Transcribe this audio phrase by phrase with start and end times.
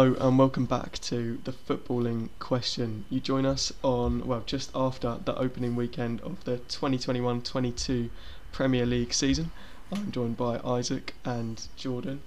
[0.00, 3.04] Hello and welcome back to the footballing question.
[3.10, 8.08] You join us on well just after the opening weekend of the 2021-22
[8.50, 9.52] Premier League season.
[9.92, 12.22] I'm joined by Isaac and Jordan.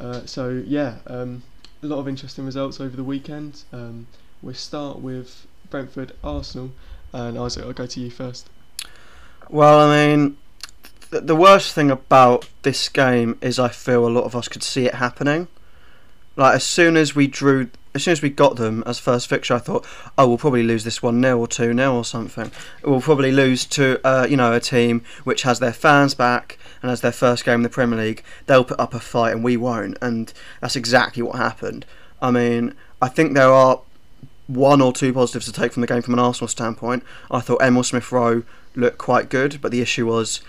[0.00, 1.42] Uh, so yeah, um,
[1.82, 3.64] a lot of interesting results over the weekend.
[3.70, 4.06] Um,
[4.40, 6.70] we'll start with Brentford Arsenal,
[7.12, 8.48] and Isaac, I'll go to you first.
[9.50, 10.38] Well, I mean,
[11.10, 14.62] th- the worst thing about this game is I feel a lot of us could
[14.62, 15.48] see it happening.
[16.36, 19.54] Like as soon as we drew, as soon as we got them as first fixture,
[19.54, 22.50] I thought, oh, we'll probably lose this one 0 or two 0 or something.
[22.84, 26.90] We'll probably lose to, uh, you know, a team which has their fans back and
[26.90, 29.56] as their first game in the Premier League, they'll put up a fight and we
[29.56, 29.98] won't.
[30.00, 31.84] And that's exactly what happened.
[32.22, 33.80] I mean, I think there are
[34.46, 37.04] one or two positives to take from the game from an Arsenal standpoint.
[37.30, 38.42] I thought Emile Smith Rowe
[38.74, 40.40] looked quite good, but the issue was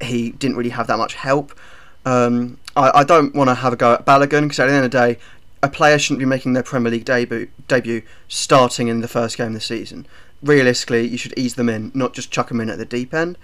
[0.00, 1.58] he didn't really have that much help.
[2.04, 4.84] Um, I, I don't want to have a go at Balogun because at the end
[4.84, 5.18] of the day,
[5.62, 9.48] a player shouldn't be making their Premier League debut debut starting in the first game
[9.48, 10.06] of the season.
[10.42, 13.36] Realistically, you should ease them in, not just chuck them in at the deep end.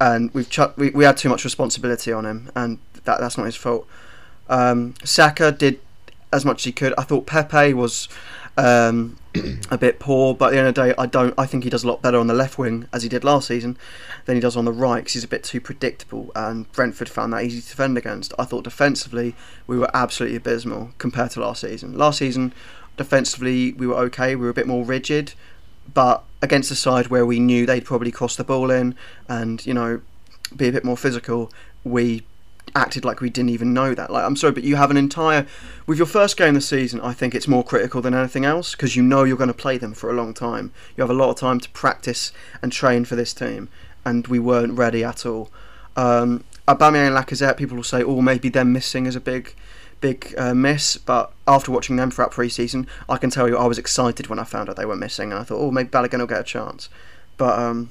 [0.00, 3.56] And we've we, we had too much responsibility on him, and that that's not his
[3.56, 3.86] fault.
[4.48, 5.80] Um, Saka did
[6.32, 6.94] as much as he could.
[6.96, 8.08] I thought Pepe was
[8.56, 9.16] um,
[9.70, 11.34] a bit poor, but at the end of the day, I don't.
[11.38, 13.48] I think he does a lot better on the left wing as he did last
[13.48, 13.76] season
[14.24, 16.32] than he does on the right because he's a bit too predictable.
[16.34, 18.32] And Brentford found that easy to defend against.
[18.38, 19.34] I thought defensively
[19.66, 21.96] we were absolutely abysmal compared to last season.
[21.96, 22.52] Last season,
[22.96, 24.36] defensively we were okay.
[24.36, 25.34] We were a bit more rigid,
[25.92, 28.94] but against a side where we knew they'd probably cross the ball in
[29.28, 30.00] and you know
[30.54, 31.50] be a bit more physical,
[31.84, 32.22] we
[32.74, 34.10] acted like we didn't even know that.
[34.10, 35.46] Like, I'm sorry, but you have an entire.
[35.86, 38.72] With your first game of the season, I think it's more critical than anything else
[38.72, 40.72] because you know you're going to play them for a long time.
[40.96, 42.32] You have a lot of time to practice
[42.62, 43.68] and train for this team,
[44.04, 45.50] and we weren't ready at all.
[45.96, 49.54] Um, Aubameyang and Lacazette, people will say, oh, maybe them missing is a big,
[50.00, 50.96] big uh, miss.
[50.96, 54.44] But after watching them throughout pre-season, I can tell you I was excited when I
[54.44, 56.88] found out they were missing, and I thought, oh, maybe Balogun will get a chance.
[57.36, 57.90] But um,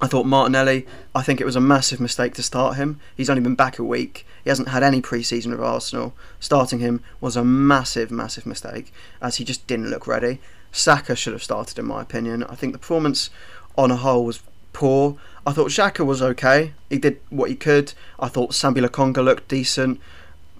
[0.00, 3.00] I thought Martinelli, I think it was a massive mistake to start him.
[3.16, 4.26] He's only been back a week.
[4.44, 6.14] He hasn't had any pre season with Arsenal.
[6.38, 8.92] Starting him was a massive, massive mistake,
[9.22, 10.38] as he just didn't look ready.
[10.70, 12.44] Saka should have started, in my opinion.
[12.44, 13.30] I think the performance
[13.78, 14.42] on a whole was
[14.74, 15.16] poor.
[15.46, 16.72] I thought Xhaka was okay.
[16.90, 17.94] He did what he could.
[18.20, 20.00] I thought Sambi Lokonga looked decent.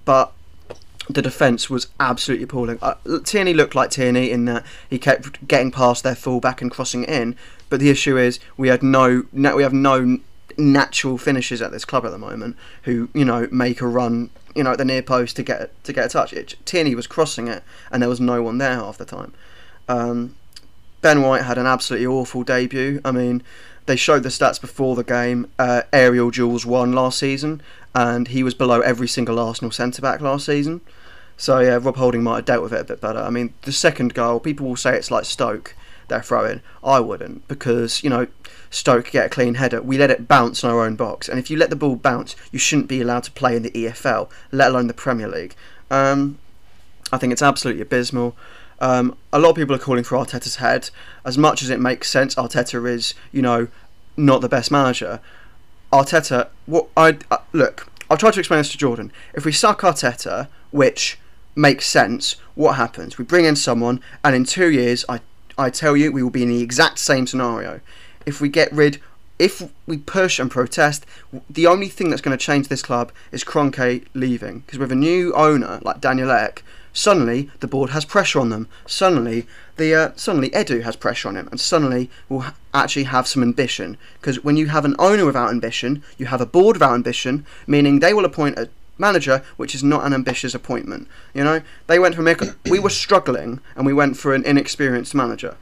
[0.06, 0.32] But
[1.08, 2.78] the defence was absolutely appalling.
[2.80, 7.04] Uh, Tierney looked like Tierney in that he kept getting past their fullback and crossing
[7.04, 7.36] in.
[7.68, 10.18] But the issue is we had no, we have no
[10.58, 14.62] natural finishers at this club at the moment who you know make a run you
[14.62, 16.32] know at the near post to get to get a touch.
[16.32, 19.32] It, Tierney was crossing it and there was no one there half the time.
[19.88, 20.36] Um,
[21.02, 23.00] ben White had an absolutely awful debut.
[23.04, 23.42] I mean,
[23.86, 25.48] they showed the stats before the game.
[25.58, 27.62] Uh, aerial duels won last season,
[27.94, 30.80] and he was below every single Arsenal centre back last season.
[31.36, 33.20] So yeah, Rob Holding might have dealt with it a bit better.
[33.20, 35.75] I mean, the second goal, people will say it's like Stoke
[36.08, 36.60] they're throwing.
[36.82, 38.26] I wouldn't because you know
[38.70, 39.82] Stoke get a clean header.
[39.82, 42.36] We let it bounce in our own box, and if you let the ball bounce,
[42.52, 45.54] you shouldn't be allowed to play in the EFL, let alone the Premier League.
[45.90, 46.38] Um,
[47.12, 48.36] I think it's absolutely abysmal.
[48.80, 50.90] Um, a lot of people are calling for Arteta's head.
[51.24, 53.68] As much as it makes sense, Arteta is you know
[54.16, 55.20] not the best manager.
[55.92, 59.12] Arteta, what I uh, look, I'll try to explain this to Jordan.
[59.34, 61.18] If we suck Arteta, which
[61.54, 63.18] makes sense, what happens?
[63.18, 65.20] We bring in someone, and in two years, I
[65.58, 67.80] I tell you, we will be in the exact same scenario.
[68.26, 69.00] If we get rid,
[69.38, 71.06] if we push and protest,
[71.48, 74.60] the only thing that's going to change this club is Kroenke leaving.
[74.60, 76.62] Because with a new owner like Daniel Ek,
[76.92, 78.68] suddenly the board has pressure on them.
[78.86, 79.46] Suddenly,
[79.76, 83.42] the uh, suddenly Edu has pressure on him, and suddenly will ha- actually have some
[83.42, 83.98] ambition.
[84.20, 88.00] Because when you have an owner without ambition, you have a board without ambition, meaning
[88.00, 91.08] they will appoint a manager, which is not an ambitious appointment.
[91.34, 95.14] You know, they went for from we were struggling and we went for an inexperienced
[95.14, 95.56] manager.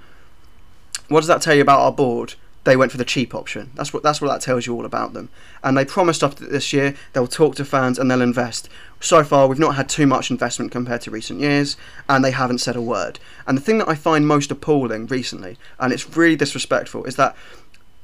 [1.09, 2.35] What does that tell you about our board?
[2.65, 3.71] They went for the cheap option.
[3.75, 5.29] That's what that's what that tells you all about them.
[5.63, 8.71] And they promised us that this year they'll talk to fans and they'll invest.
[9.01, 11.77] So far, we've not had too much investment compared to recent years,
[12.09, 13.19] and they haven't said a word.
[13.47, 17.37] And the thing that I find most appalling recently, and it's really disrespectful, is that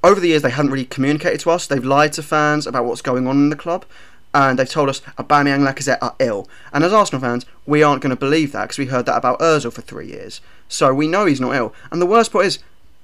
[0.02, 1.66] over the years they haven't really communicated to us.
[1.66, 3.84] They've lied to fans about what's going on in the club,
[4.32, 6.48] and they've told us Aubameyang Lacazette are ill.
[6.72, 9.40] And as Arsenal fans, we aren't going to believe that because we heard that about
[9.40, 10.40] Ozil for three years.
[10.68, 11.74] So we know he's not ill.
[11.90, 12.60] And the worst part is,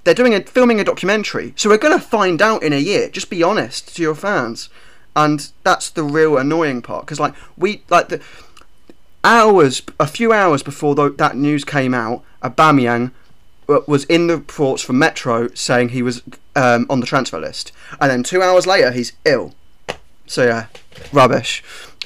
[0.07, 3.09] they're doing a, filming a documentary, so we're going to find out in a year.
[3.09, 4.69] Just be honest to your fans,
[5.17, 7.05] and that's the real annoying part.
[7.05, 8.23] Because like we like the
[9.25, 13.11] hours, a few hours before the, that news came out, Aubameyang
[13.67, 16.23] was in the reports from Metro saying he was
[16.55, 19.57] um, on the transfer list, and then two hours later he's ill.
[20.27, 20.67] So yeah,
[21.13, 21.63] rubbish.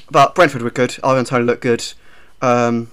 [0.09, 0.97] But Brentford were good.
[1.03, 1.83] Ivan Toney looked good.
[2.41, 2.89] Um,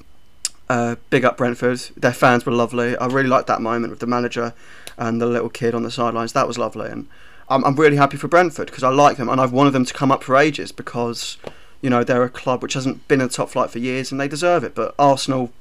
[0.70, 1.80] Uh, big up Brentford.
[1.96, 2.94] Their fans were lovely.
[2.98, 4.52] I really liked that moment with the manager
[4.98, 6.34] and the little kid on the sidelines.
[6.34, 7.06] That was lovely, and
[7.48, 9.94] I'm, I'm really happy for Brentford because I like them and I've wanted them to
[9.94, 11.38] come up for ages because
[11.80, 14.20] you know they're a club which hasn't been in the top flight for years and
[14.20, 14.74] they deserve it.
[14.74, 15.52] But Arsenal,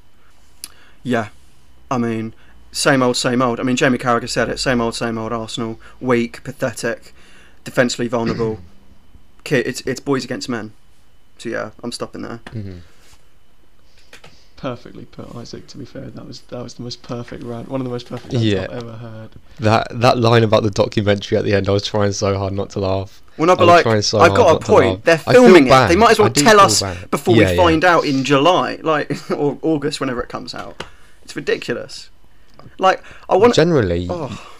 [1.03, 1.29] yeah,
[1.89, 2.33] I mean,
[2.73, 3.61] same old, same old.
[3.61, 5.31] I mean, Jamie Carragher said it: same old, same old.
[5.31, 7.13] Arsenal, weak, pathetic,
[7.63, 8.59] defensively vulnerable.
[9.47, 10.73] Kid, it's it's boys against men.
[11.37, 12.41] So yeah, I'm stopping there.
[12.53, 12.81] Mhm.
[14.57, 15.67] Perfectly put, Isaac.
[15.67, 17.69] To be fair, that was that was the most perfect rant.
[17.69, 18.63] One of the most perfect rants Yeah.
[18.63, 19.29] I've ever heard.
[19.59, 22.71] That that line about the documentary at the end, I was trying so hard not
[22.71, 23.21] to laugh.
[23.37, 25.05] Well, not but like, so I've got a point.
[25.05, 25.69] They're filming it.
[25.69, 25.91] bad.
[25.91, 27.11] They might as well tell us bad.
[27.11, 27.63] before Yeah, we yeah.
[27.63, 30.83] find out in July, like or August, whenever it comes out.
[31.23, 32.09] It's ridiculous.
[32.79, 33.53] Like I want.
[33.53, 34.56] Generally, oh,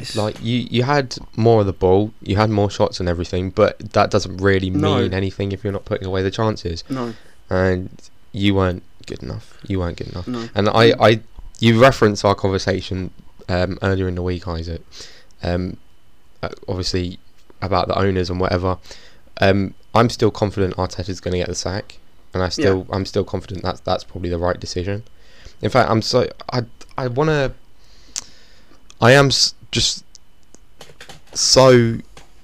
[0.00, 3.50] it's like you you had more of the ball, you had more shots and everything,
[3.50, 5.00] but that doesn't really No.
[5.00, 6.84] mean anything if you're not putting away the chances.
[6.88, 7.14] no,
[7.48, 7.88] And
[8.32, 9.58] you weren't good enough.
[9.66, 10.26] You weren't good enough.
[10.28, 10.48] no.
[10.54, 11.20] And I, I
[11.58, 13.10] you referenced our conversation
[13.48, 14.82] um, earlier in the week, Isaac.
[15.42, 15.76] Um,
[16.42, 17.18] uh, obviously
[17.60, 18.78] about the owners and whatever.
[19.40, 21.98] Um, I'm still confident Arteta's going to get the sack,
[22.32, 25.02] and I still I'm still confident that's that's probably the right decision.
[25.60, 26.62] In fact, I'm so I
[26.96, 27.52] I want to.
[29.00, 29.30] I am
[29.70, 30.04] just
[31.32, 31.98] so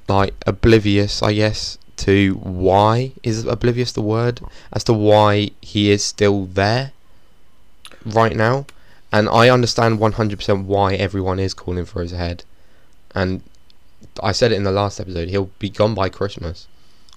[0.08, 4.40] like oblivious, I guess, to why is oblivious the word
[4.72, 6.92] as to why he is still there
[8.04, 8.66] right now,
[9.12, 12.44] and I understand 100% why everyone is calling for his head,
[13.14, 13.42] and
[14.22, 15.28] I said it in the last episode.
[15.28, 16.68] He'll be gone by Christmas.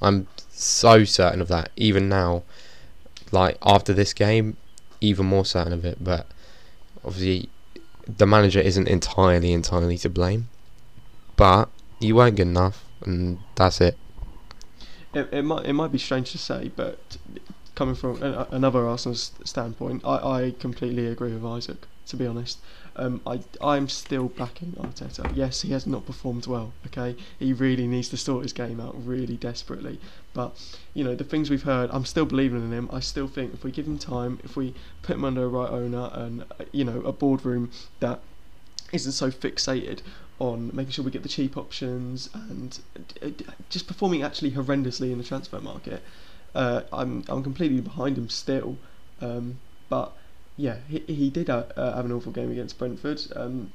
[0.02, 1.72] I'm so certain of that.
[1.76, 2.44] Even now,
[3.32, 4.58] like after this game,
[5.02, 6.04] even more certain of it.
[6.04, 6.28] But
[7.04, 7.50] obviously,
[8.18, 10.50] the manager isn't entirely entirely to blame.
[11.36, 11.70] But
[12.00, 13.98] you weren't good enough, and that's it.
[15.14, 17.18] It, it might it might be strange to say, but
[17.76, 18.22] coming from
[18.52, 21.88] another Arsenal standpoint, I, I completely agree with Isaac.
[22.08, 22.60] To be honest,
[23.00, 25.30] um, I I'm still backing Arteta.
[25.32, 26.74] Yes, he has not performed well.
[26.88, 30.00] Okay, he really needs to sort his game out really desperately.
[30.34, 30.56] But
[30.94, 32.90] you know the things we've heard, I'm still believing in him.
[32.92, 35.70] I still think if we give him time, if we put him under a right
[35.70, 38.20] owner and uh, you know a boardroom that
[38.92, 40.02] isn't so fixated
[40.40, 42.80] on making sure we get the cheap options and
[43.22, 43.30] uh,
[43.70, 46.04] just performing actually horrendously in the transfer market.
[46.54, 48.78] Uh, I'm I'm completely behind him still,
[49.22, 50.12] um, but
[50.60, 53.22] yeah, he, he did uh, uh, have an awful game against Brentford.
[53.34, 53.72] Um,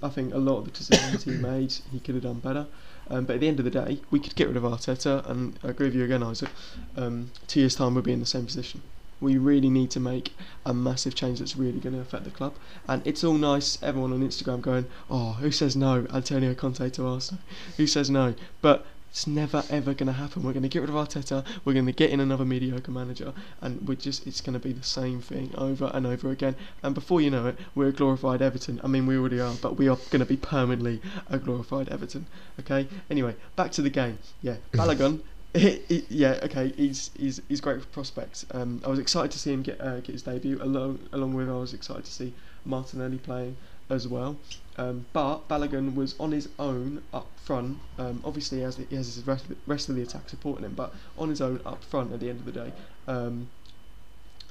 [0.00, 2.66] I think a lot of the decisions he made he could have done better.
[3.10, 5.58] Um, but at the end of the day, we could get rid of Arteta, and
[5.64, 6.50] I agree with you again, Isaac.
[6.96, 8.82] Um, two years' time, we'll be in the same position.
[9.20, 10.34] We really need to make
[10.64, 12.54] a massive change that's really going to affect the club.
[12.86, 16.06] And it's all nice, everyone on Instagram going, oh, who says no?
[16.12, 17.42] Antonio Conte to Arsenal.
[17.76, 18.34] Who says no?
[18.60, 20.42] But it's never ever going to happen.
[20.42, 21.44] We're going to get rid of Arteta.
[21.64, 24.72] We're going to get in another mediocre manager, and we're just it's going to be
[24.72, 26.54] the same thing over and over again.
[26.82, 28.80] And before you know it, we're a glorified Everton.
[28.84, 32.26] I mean, we already are, but we are going to be permanently a glorified Everton.
[32.60, 32.86] Okay.
[33.10, 34.18] Anyway, back to the game.
[34.42, 35.20] Yeah, Balogun.
[35.54, 38.44] he- he- yeah, okay, he's he's he's great for prospects.
[38.52, 40.58] Um, I was excited to see him get uh, get his debut.
[40.62, 43.56] Along along with I was excited to see Martinelli playing
[43.90, 44.36] as well.
[44.76, 47.78] Um, but Balogun was on his own up front.
[47.98, 50.94] Um, obviously, he has, he has his rest, rest of the attack supporting him, but
[51.16, 52.72] on his own up front at the end of the day,
[53.08, 53.48] um,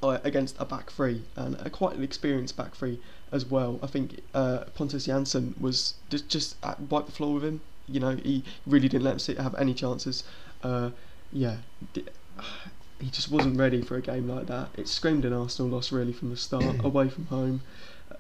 [0.04, 3.00] uh, against a back three and a quite an experienced back three
[3.32, 3.80] as well.
[3.82, 7.62] I think uh, Pontus Jansson was just just uh, wiped the floor with him.
[7.88, 10.24] You know, he really didn't let him sit, have any chances.
[10.62, 10.92] Uh,
[11.32, 11.58] yeah,
[13.00, 14.70] he just wasn't ready for a game like that.
[14.78, 17.62] It screamed an Arsenal loss really from the start, away from home.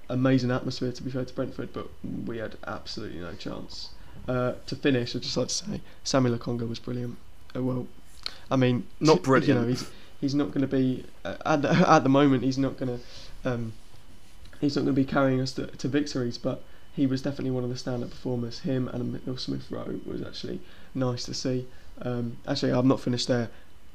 [0.09, 1.89] Amazing atmosphere to be fair to Brentford, but
[2.25, 3.89] we had absolutely no chance.
[4.27, 7.17] Uh, to finish, I'd just like to say Sambi Lokonga was brilliant.
[7.55, 7.87] Uh, well,
[8.49, 9.47] I mean, Not brilliant.
[9.47, 9.89] You know, he's
[10.19, 12.43] he's not going to be uh, at the, at the moment.
[12.43, 13.73] He's not going to um,
[14.59, 16.63] he's not going to be carrying us to, to victories, but
[16.93, 18.59] he was definitely one of the stand-up performers.
[18.59, 20.59] Him and Emile Smith Rowe was actually
[20.95, 21.67] nice to see.
[22.01, 23.49] Um, actually, I'm not finished there.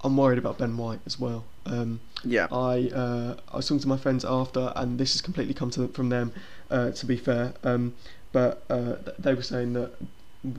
[0.05, 1.45] I'm worried about Ben White as well.
[1.67, 2.47] Um, Yeah.
[2.51, 5.89] I uh, I was talking to my friends after, and this has completely come to
[5.89, 6.33] from them.
[6.71, 7.95] Uh, to be fair, um,
[8.33, 9.93] but uh, th- they were saying that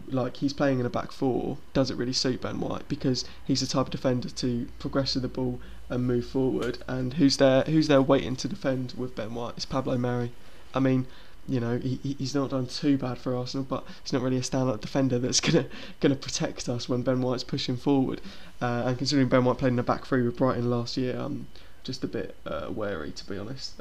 [0.08, 3.60] like he's playing in a back four does it really suit Ben White because he's
[3.60, 6.78] the type of defender to progress with the ball and move forward.
[6.88, 7.64] And who's there?
[7.64, 9.56] Who's there waiting to defend with Ben White?
[9.58, 10.32] It's Pablo Mari.
[10.74, 11.06] I mean,
[11.48, 14.38] you know, he, he- he's not done too bad for Arsenal, but he's not really
[14.38, 15.66] a stand-up defender that's gonna
[16.00, 18.22] gonna protect us when Ben White's pushing forward.
[18.62, 21.48] Uh, and considering Ben White played in the back three with Brighton last year, I'm
[21.84, 23.80] just a bit uh, wary to be honest,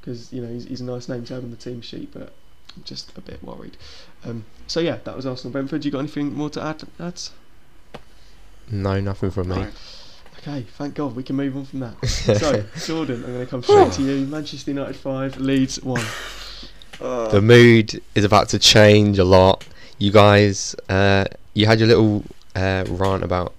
[0.00, 2.32] because you know he's, he's a nice name to have on the team sheet, but
[2.76, 3.76] I'm just a bit worried.
[4.24, 5.84] Um, so yeah, that was Arsenal Brentford.
[5.84, 6.82] You got anything more to add?
[8.70, 9.56] No, nothing from me.
[9.56, 9.72] Right.
[10.38, 12.06] Okay, thank God we can move on from that.
[12.06, 14.26] so, Jordan, I'm going to come straight to you.
[14.30, 16.00] Manchester United 5, Leeds 1.
[17.00, 19.64] Uh, The mood is about to change a lot.
[19.98, 21.24] You guys, uh,
[21.54, 22.24] you had your little
[22.54, 23.52] uh, rant about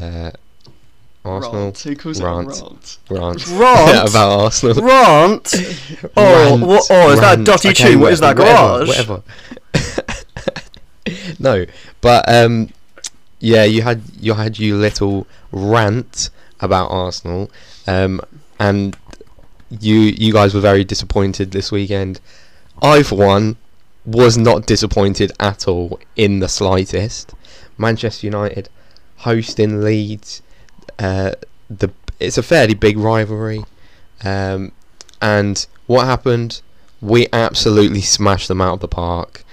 [0.00, 0.30] uh,
[1.24, 1.64] Arsenal.
[1.64, 1.78] Rant.
[1.80, 2.48] Who calls Rant.
[2.48, 2.98] rant?
[3.10, 3.46] Rant.
[3.52, 4.08] Rant?
[4.10, 4.82] about Arsenal.
[4.82, 5.54] Rant?
[6.16, 8.00] Oh, Rant, what- oh, is that a dotty Okay, tune?
[8.00, 8.86] What is that, whatever.
[8.86, 9.22] Whatever.
[11.38, 11.66] no,
[12.00, 12.70] but um,
[13.40, 16.30] yeah, you had you had your little rant
[16.60, 17.50] about Arsenal,
[17.86, 18.20] um,
[18.58, 18.96] and
[19.80, 22.20] you you guys were very disappointed this weekend.
[22.80, 23.56] I, for one,
[24.04, 27.34] was not disappointed at all in the slightest.
[27.78, 28.68] Manchester United
[29.18, 30.42] hosting Leeds,
[30.98, 31.32] uh,
[31.70, 33.64] the it's a fairly big rivalry,
[34.24, 34.72] um,
[35.20, 36.60] and what happened?
[37.00, 39.44] We absolutely smashed them out of the park.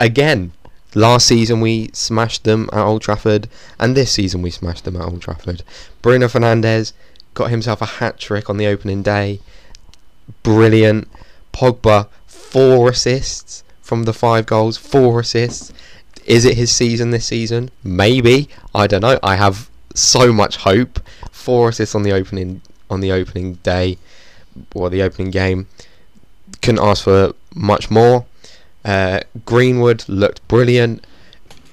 [0.00, 0.52] Again,
[0.94, 3.48] last season we smashed them at Old Trafford,
[3.78, 5.62] and this season we smashed them at Old Trafford.
[6.00, 6.92] Bruno Fernandes
[7.34, 9.40] got himself a hat trick on the opening day.
[10.42, 11.08] Brilliant.
[11.52, 12.08] Pogba,
[12.50, 15.72] four assists from the five goals, four assists.
[16.26, 17.70] Is it his season this season?
[17.82, 18.48] Maybe.
[18.74, 19.18] I don't know.
[19.22, 21.00] I have so much hope.
[21.30, 23.98] Four assists on the opening on the opening day
[24.74, 25.68] or the opening game.
[26.62, 28.26] Couldn't ask for much more.
[28.84, 31.06] Uh, Greenwood looked brilliant.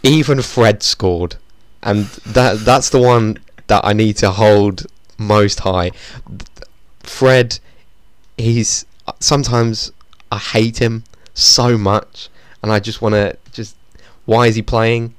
[0.04, 1.36] Even Fred scored,
[1.82, 4.86] and that that's the one that I need to hold
[5.18, 5.92] most high.
[7.00, 7.60] Fred,
[8.38, 8.86] he's
[9.20, 9.92] sometimes
[10.32, 11.04] I hate him
[11.34, 12.30] so much,
[12.64, 13.76] and I just want to just
[14.26, 15.14] why is he playing?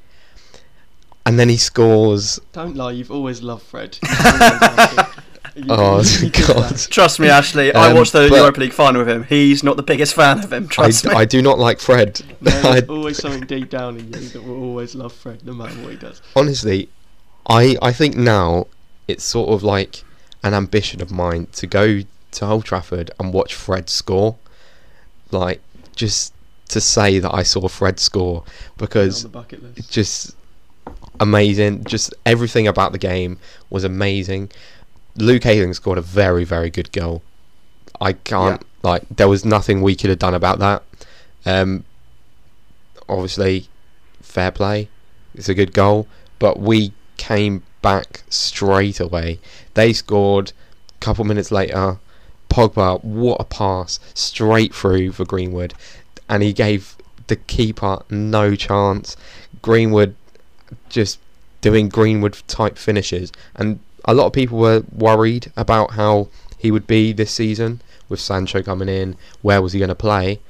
[1.25, 2.39] And then he scores.
[2.53, 3.99] Don't lie, you've always loved Fred.
[4.03, 5.07] You've always loved him.
[5.09, 6.77] You- Oh, you God.
[6.91, 7.73] Trust me, Ashley.
[7.75, 9.25] I Um, watched the Europa League final with him.
[9.25, 10.65] He's not the biggest fan of him.
[10.65, 11.13] I, Trust me.
[11.15, 12.21] I do not like Fred.
[12.43, 15.55] No, I- there's always something deep down in you that will always love Fred, no
[15.55, 16.21] matter what he does.
[16.37, 16.91] honestly,
[17.49, 18.67] I I think now
[19.09, 20.05] it's sort of like
[20.45, 22.01] an ambition of mine to go
[22.33, 24.37] to Old Trafford and watch Fred score,
[25.31, 25.61] like
[25.95, 26.33] just
[26.69, 28.45] to say that I saw Fred score
[28.77, 29.27] because
[29.77, 30.37] it's just
[31.21, 31.85] amazing.
[31.85, 33.39] Just everything about the game
[33.71, 34.51] was amazing.
[35.17, 37.23] Luke Ayling scored a very very good goal.
[38.01, 40.83] I can't like there was nothing we could have done about that.
[41.45, 41.85] Um,
[43.09, 43.69] obviously,
[44.21, 44.89] fair play.
[45.35, 46.07] It's a good goal,
[46.39, 49.39] but we came back straight away.
[49.75, 50.53] They scored.
[50.97, 51.99] A couple minutes later,
[52.57, 55.75] Pogba, what a pass straight through for Greenwood,
[56.27, 56.97] and he gave
[57.27, 59.15] the keeper no chance.
[59.61, 60.15] Greenwood
[60.89, 61.19] just
[61.61, 66.87] doing Greenwood type finishes, and a lot of people were worried about how he would
[66.87, 69.19] be this season with Sancho coming in.
[69.43, 70.41] Where was he going to play?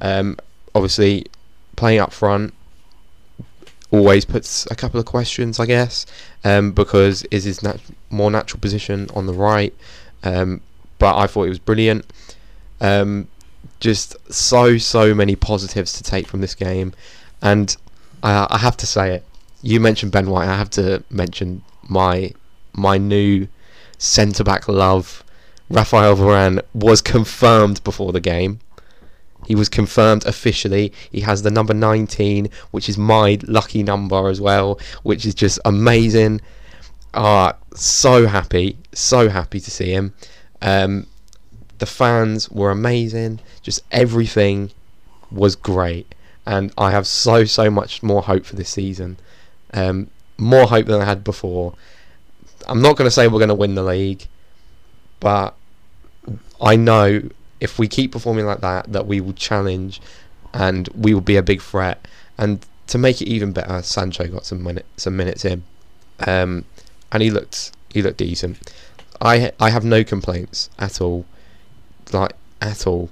[0.00, 0.36] Um,
[0.76, 1.26] obviously,
[1.74, 2.54] playing up front
[3.90, 6.06] always puts a couple of questions, I guess,
[6.44, 7.80] um, because is his nat-
[8.10, 9.74] more natural position on the right?
[10.22, 10.60] Um,
[11.02, 12.06] but I thought it was brilliant.
[12.80, 13.26] Um,
[13.80, 16.94] just so so many positives to take from this game,
[17.42, 17.76] and
[18.22, 19.24] I, I have to say it.
[19.62, 20.46] You mentioned Ben White.
[20.48, 22.32] I have to mention my
[22.72, 23.48] my new
[23.98, 25.24] centre back love.
[25.68, 28.60] Rafael Varane was confirmed before the game.
[29.44, 30.92] He was confirmed officially.
[31.10, 35.58] He has the number 19, which is my lucky number as well, which is just
[35.64, 36.40] amazing.
[37.12, 40.14] Ah, so happy, so happy to see him.
[40.62, 41.06] Um,
[41.78, 43.40] the fans were amazing.
[43.62, 44.70] Just everything
[45.30, 46.14] was great,
[46.46, 49.18] and I have so so much more hope for this season.
[49.74, 51.74] Um, more hope than I had before.
[52.68, 54.26] I'm not going to say we're going to win the league,
[55.20, 55.54] but
[56.60, 57.22] I know
[57.60, 60.00] if we keep performing like that, that we will challenge
[60.52, 62.06] and we will be a big threat.
[62.38, 65.62] And to make it even better, Sancho got some minute, some minutes in,
[66.26, 66.64] um,
[67.10, 68.72] and he looked he looked decent.
[69.22, 71.24] I I have no complaints at all,
[72.12, 73.08] like at all,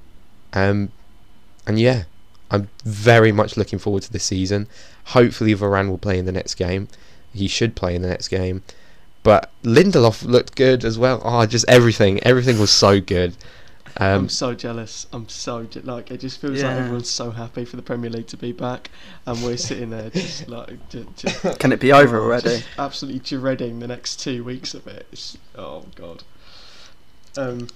[0.53, 0.91] um,
[1.67, 2.05] and yeah,
[2.51, 4.67] I'm very much looking forward to this season.
[5.07, 6.89] Hopefully, Varane will play in the next game.
[7.33, 8.63] He should play in the next game.
[9.23, 11.21] But Lindelof looked good as well.
[11.25, 12.23] Oh, just everything.
[12.23, 13.37] Everything was so good.
[13.97, 15.07] Um, I'm so jealous.
[15.13, 18.29] I'm so je- like it just feels like everyone's so happy for the Premier League
[18.29, 18.91] to be back,
[19.27, 22.49] and we're sitting there just like ju- ju- Can it be over oh, already?
[22.49, 25.07] just absolutely dreading the next two weeks of it.
[25.13, 26.23] It's, oh god.
[27.37, 27.69] Um,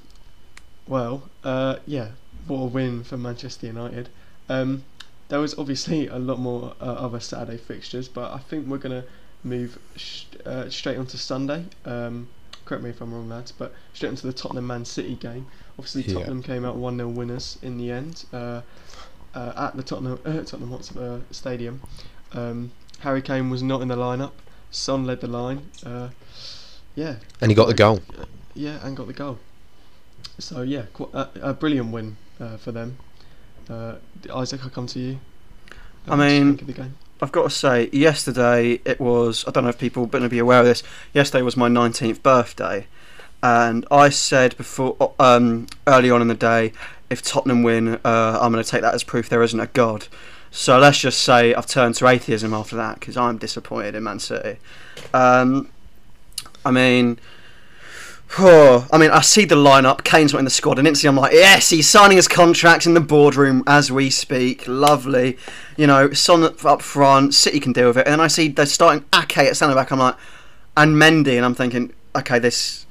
[0.87, 2.11] well, uh, yeah,
[2.47, 4.09] what a win for Manchester United.
[4.49, 4.85] Um,
[5.29, 9.05] there was obviously a lot more uh, other Saturday fixtures, but I think we're gonna
[9.43, 11.67] move sh- uh, straight on to Sunday.
[11.85, 12.29] Um,
[12.65, 15.47] correct me if I'm wrong, lads, but straight into the Tottenham Man City game.
[15.79, 16.15] Obviously, Yeah.
[16.15, 18.61] Tottenham came out 1 0 winners in the end uh,
[19.35, 21.81] uh, at the Tottenham, uh, Tottenham Hotspur Stadium.
[22.33, 24.33] Um, Harry Kane was not in the lineup.
[24.71, 25.71] Son led the line.
[25.85, 26.09] Uh,
[26.95, 28.01] yeah, And he got the goal.
[28.55, 29.39] yeah, and got the goal.
[30.39, 32.99] So yeah, qu- a, a brilliant win uh, for them.
[33.69, 33.97] Uh,
[34.35, 35.19] Isaac, I come to you.
[36.07, 36.95] I What did you mean- the game?
[37.23, 39.45] I've got to say, yesterday it was.
[39.47, 40.83] I don't know if people are going to be aware of this.
[41.15, 42.87] Yesterday was my 19th birthday,
[43.45, 46.73] and I said before, um, early on in the day,
[47.11, 50.09] if Tottenham win, uh, I'm going to take that as proof there isn't a god.
[50.51, 54.19] So let's just say I've turned to atheism after that because I'm disappointed in Man
[54.19, 54.59] City.
[55.13, 55.69] Um,
[56.65, 57.19] I mean,
[58.39, 60.05] oh, I mean, I see the lineup.
[60.05, 62.95] Kane's not in the squad, and instantly I'm like, yes, he's signing his contract in
[62.95, 64.67] the boardroom as we speak.
[64.67, 65.39] Lovely
[65.77, 68.07] you know, Son up front, City can deal with it.
[68.07, 69.91] And then I see they're starting Ake at centre back.
[69.91, 70.17] I'm like,
[70.77, 72.87] and Mendy, and I'm thinking, okay, this,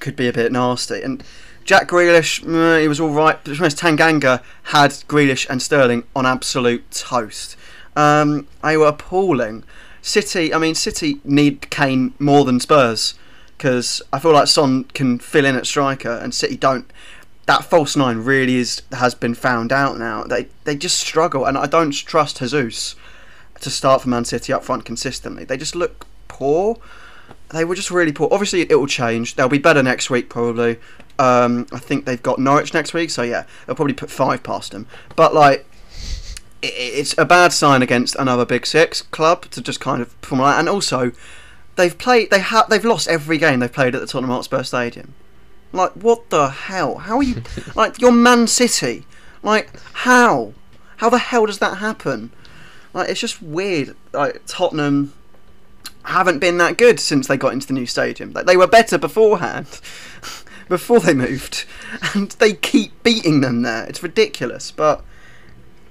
[0.00, 1.02] could be a bit nasty.
[1.02, 1.22] And
[1.64, 2.42] Jack Grealish,
[2.80, 3.38] he was all right.
[3.44, 7.56] But Tanganga had Grealish and Sterling on absolute toast.
[7.94, 9.64] Um, they were appalling.
[10.00, 13.14] City, I mean, City need Kane more than Spurs
[13.56, 16.90] because I feel like Son can fill in at striker, and City don't
[17.46, 20.24] that false nine really is has been found out now.
[20.24, 22.94] They they just struggle, and I don't trust Jesus
[23.60, 25.44] to start for Man City up front consistently.
[25.44, 26.78] They just look poor.
[27.52, 28.28] They were just really poor.
[28.30, 29.34] Obviously, it will change.
[29.34, 30.78] They'll be better next week probably.
[31.18, 34.72] Um, I think they've got Norwich next week, so yeah, they'll probably put five past
[34.72, 34.86] them.
[35.14, 35.66] But like,
[36.64, 40.40] i it's a bad sign against another Big Six club to just kind of perform
[40.40, 40.54] like.
[40.54, 40.60] that.
[40.60, 41.12] And also,
[41.76, 42.30] they've played.
[42.30, 42.68] They have.
[42.68, 45.14] They've lost every game they've played at the Tottenham Hotspur Stadium.
[45.72, 46.98] Like, what the hell?
[46.98, 47.42] How are you?
[47.74, 49.06] like, you're Man City.
[49.42, 50.52] Like, how?
[50.98, 52.30] How the hell does that happen?
[52.94, 53.96] Like, it's just weird.
[54.12, 55.12] Like, Tottenham
[56.04, 58.32] haven't been that good since they got into the new stadium.
[58.32, 59.66] Like, they were better beforehand,
[60.68, 61.64] before they moved,
[62.14, 63.84] and they keep beating them there.
[63.84, 64.70] It's ridiculous.
[64.70, 65.04] But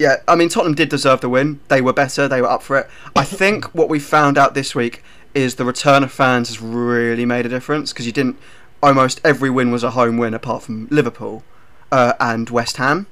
[0.01, 1.59] yeah, I mean, Tottenham did deserve the win.
[1.67, 2.27] They were better.
[2.27, 2.89] They were up for it.
[3.15, 5.03] I think what we found out this week
[5.35, 8.37] is the return of fans has really made a difference because you didn't.
[8.83, 11.43] Almost every win was a home win apart from Liverpool
[11.91, 13.05] uh, and West Ham.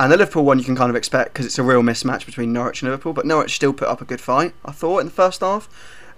[0.00, 2.52] And the Liverpool one you can kind of expect because it's a real mismatch between
[2.52, 3.12] Norwich and Liverpool.
[3.12, 5.68] But Norwich still put up a good fight, I thought, in the first half.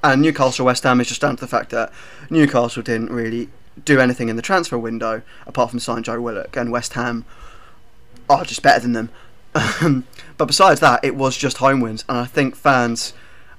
[0.06, 1.92] And Newcastle West Ham is just down to the fact that
[2.30, 3.48] Newcastle didn't really
[3.84, 7.24] do anything in the transfer window apart from sign Joe Willock, and West Ham
[8.30, 10.04] are just better than them.
[10.36, 13.14] but besides that, it was just home wins, and I think fans,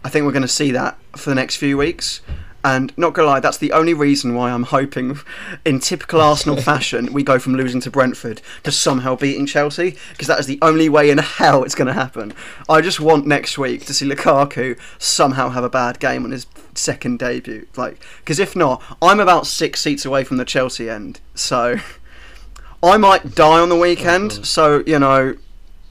[0.05, 2.21] I think we're going to see that for the next few weeks.
[2.67, 5.19] And not gonna lie, that's the only reason why I'm hoping,
[5.63, 10.27] in typical Arsenal fashion, we go from losing to Brentford to somehow beating Chelsea, because
[10.27, 12.33] that is the only way in hell it's going to happen.
[12.67, 16.45] I just want next week to see Lukaku somehow have a bad game on his
[16.75, 21.21] second debut, like, because if not, I'm about six seats away from the Chelsea end,
[21.35, 21.77] so
[22.83, 24.31] I might die on the weekend.
[24.31, 24.45] God.
[24.45, 25.37] so you know,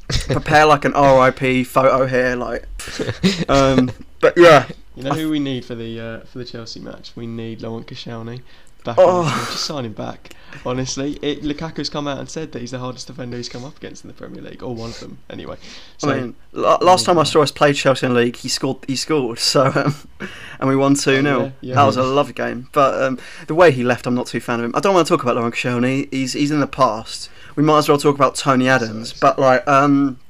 [0.09, 2.69] prepare like an RIP photo here, like.
[3.49, 7.13] Um, but yeah, You know who we need for the uh, for the Chelsea match?
[7.15, 8.41] We need Laurent Koscielny
[8.87, 8.97] back.
[8.99, 9.49] Oh.
[9.51, 10.35] Just sign him back.
[10.65, 13.77] Honestly, it, Lukaku's come out and said that he's the hardest defender he's come up
[13.77, 15.57] against in the Premier League, or one of them anyway.
[15.99, 18.49] So, I mean, la- last time I saw us play Chelsea in the league, he
[18.49, 18.79] scored.
[18.87, 19.39] He scored.
[19.39, 20.29] So, um,
[20.61, 21.75] and we won two 0 Oh, yeah, yeah.
[21.75, 22.69] That was a lovely game.
[22.73, 24.73] But um, the way he left, I'm not too fan of him.
[24.75, 26.13] I don't want to talk about Laurent Koscielny.
[26.13, 27.29] He's he's in the past.
[27.57, 29.13] We might as well talk about Tony Adams.
[29.13, 30.21] But like, um,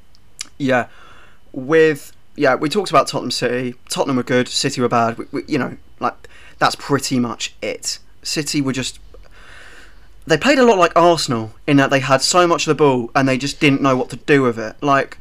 [0.59, 0.89] yeah,
[1.53, 3.75] with yeah, we talked about Tottenham City.
[3.89, 4.49] Tottenham were good.
[4.49, 5.19] City were bad.
[5.19, 7.99] We, we, you know, like that's pretty much it.
[8.23, 8.99] City were just.
[10.27, 13.11] They played a lot like Arsenal in that they had so much of the ball
[13.15, 14.75] and they just didn't know what to do with it.
[14.83, 15.19] Like,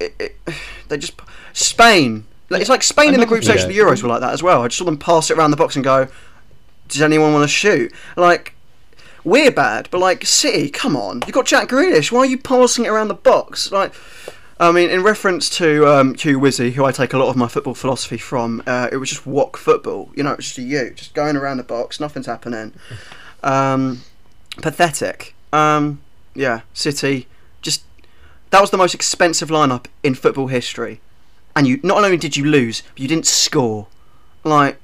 [0.00, 0.36] it, it,
[0.88, 1.20] they just
[1.52, 2.26] Spain.
[2.48, 4.42] Like, it's like Spain in the group stage of the Euros were like that as
[4.42, 4.62] well.
[4.62, 6.08] I just saw them pass it around the box and go,
[6.88, 8.54] "Does anyone want to shoot?" Like,
[9.22, 12.10] we're bad, but like City, come on, you got Jack Grealish.
[12.10, 13.70] Why are you passing it around the box?
[13.70, 13.94] Like,
[14.60, 17.48] I mean, in reference to um, Hugh Wizzy, who I take a lot of my
[17.48, 20.10] football philosophy from, uh, it was just walk football.
[20.14, 22.74] You know, it's just a you, just going around the box, nothing's happening.
[23.42, 24.02] Um,
[24.58, 25.34] pathetic.
[25.50, 26.02] Um,
[26.34, 27.26] yeah, City,
[27.62, 27.84] just
[28.50, 31.00] that was the most expensive lineup in football history,
[31.56, 33.86] and you not only did you lose, but you didn't score.
[34.44, 34.78] Like,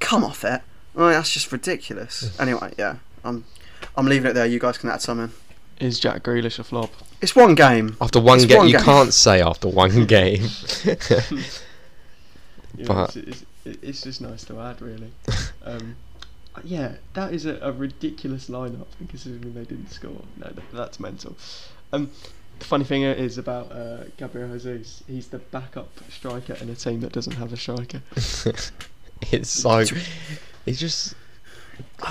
[0.00, 0.60] come off it.
[0.94, 2.36] Like, that's just ridiculous.
[2.40, 3.46] Anyway, yeah, I'm
[3.96, 4.44] I'm leaving it there.
[4.46, 5.32] You guys can add something.
[5.80, 6.90] Is Jack Grealish a flop?
[7.20, 7.96] It's one game.
[8.00, 8.82] After one It's game, one you game.
[8.84, 10.46] can't say after one game.
[12.78, 15.10] You But- know, it's, it's, it's just nice to add, really.
[15.62, 15.96] Um,
[16.64, 20.22] yeah, that is a, a ridiculous lineup considering they didn't score.
[20.38, 21.36] No, th- that's mental.
[21.92, 22.10] Um,
[22.58, 27.00] the funny thing is about uh, Gabriel Jesus, he's the backup striker in a team
[27.00, 28.02] that doesn't have a striker.
[29.30, 29.84] it's so.
[30.66, 31.14] It's just.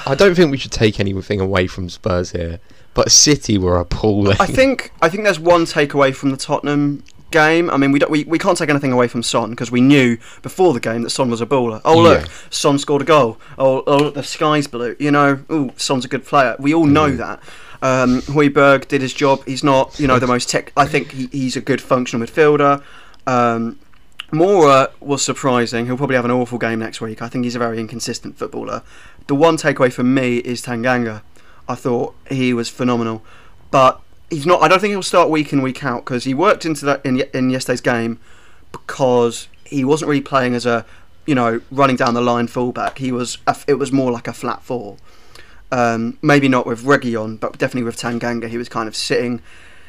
[0.05, 2.59] I don't think we should take anything away from Spurs here,
[2.93, 4.37] but City were appalling.
[4.39, 7.69] I think I think there's one takeaway from the Tottenham game.
[7.69, 10.17] I mean, we don't, we, we can't take anything away from Son because we knew
[10.41, 11.79] before the game that Son was a baller.
[11.85, 12.31] Oh look, Yeah.
[12.49, 13.37] Son scored a goal.
[13.57, 14.95] Oh, oh look, the sky's blue.
[14.99, 16.55] You know, ooh, Son's a good player.
[16.59, 17.17] We all know Mhm.
[17.17, 17.39] that.
[17.81, 19.45] Um, Højbjerg did his job.
[19.45, 20.73] He's not, you know, the most tech.
[20.75, 22.81] I think he, he's a good functional midfielder.
[23.27, 23.77] Um,
[24.31, 25.85] Moura was surprising.
[25.85, 27.21] He'll probably have an awful game next week.
[27.21, 28.83] I think he's a very inconsistent footballer.
[29.27, 31.21] The one takeaway for me is Tanganga.
[31.69, 33.23] I thought he was phenomenal,
[33.69, 34.01] but
[34.31, 34.61] he's not.
[34.61, 37.21] I don't think he'll start week in week out because he worked into that in
[37.33, 38.19] in yesterday's game
[38.71, 40.83] because he wasn't really playing as a
[41.27, 42.97] you know running down the line fullback.
[42.97, 44.97] He was a it was more like a flat four.
[45.71, 48.49] Um, maybe not with Reguilón, but definitely with Tanganga.
[48.49, 49.39] He was kind of sitting.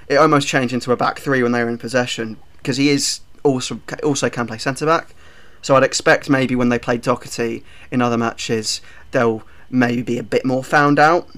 [0.07, 3.21] It almost changed into a back three when they were in possession because he is
[3.43, 5.15] also also can play centre back.
[5.63, 10.23] So I'd expect maybe when they play Doherty in other matches, they'll maybe be a
[10.23, 11.29] bit more found out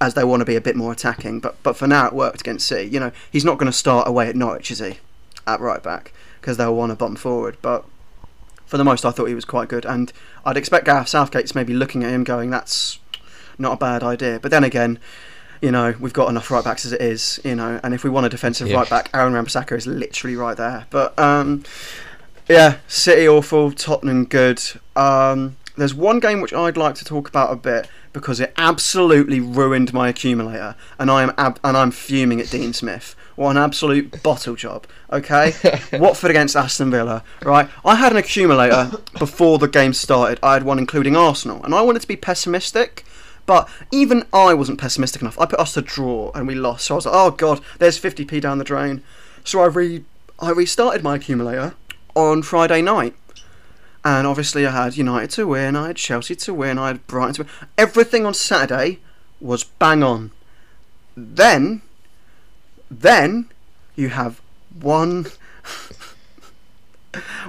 [0.00, 1.40] as they want to be a bit more attacking.
[1.40, 2.88] But but for now, it worked against City.
[2.88, 4.98] You know, he's not going to start away at Norwich, is he?
[5.46, 7.56] At right back because they'll want to bomb forward.
[7.60, 7.84] But
[8.66, 10.12] for the most, I thought he was quite good, and
[10.44, 12.98] I'd expect Gareth Southgate's maybe looking at him, going, "That's
[13.58, 14.98] not a bad idea." But then again.
[15.62, 18.08] You know, we've got enough right backs as it is, you know, and if we
[18.08, 18.76] want a defensive Yeah.
[18.78, 20.86] right back, Aaron Wan-Bissaka is literally right there.
[20.88, 21.64] But um,
[22.48, 24.62] yeah, City awful, Tottenham good.
[24.96, 29.40] Um, there's one game which I'd like to talk about a bit because it absolutely
[29.40, 33.16] ruined my accumulator, and I am ab- and I'm fuming at Dean Smith.
[33.36, 34.86] What an absolute bottle job.
[35.10, 35.54] Okay,
[35.94, 37.24] Watford against Aston Villa.
[37.42, 40.38] Right, I had an accumulator before the game started.
[40.42, 43.04] I had one including Arsenal, and I wanted to be pessimistic.
[43.46, 45.40] But even I wasn't pessimistic enough.
[45.40, 46.86] I put us to draw and we lost.
[46.86, 49.02] So I was like, oh god, there's 50p down the drain.
[49.44, 50.04] So I re
[50.38, 51.74] I restarted my accumulator
[52.14, 53.14] on Friday night.
[54.04, 57.34] And obviously I had United to win, I had Chelsea to win, I had Brighton
[57.34, 57.50] to win.
[57.76, 58.98] Everything on Saturday
[59.40, 60.30] was bang on.
[61.16, 61.82] Then
[62.90, 63.48] then
[63.94, 64.40] you have
[64.80, 65.26] one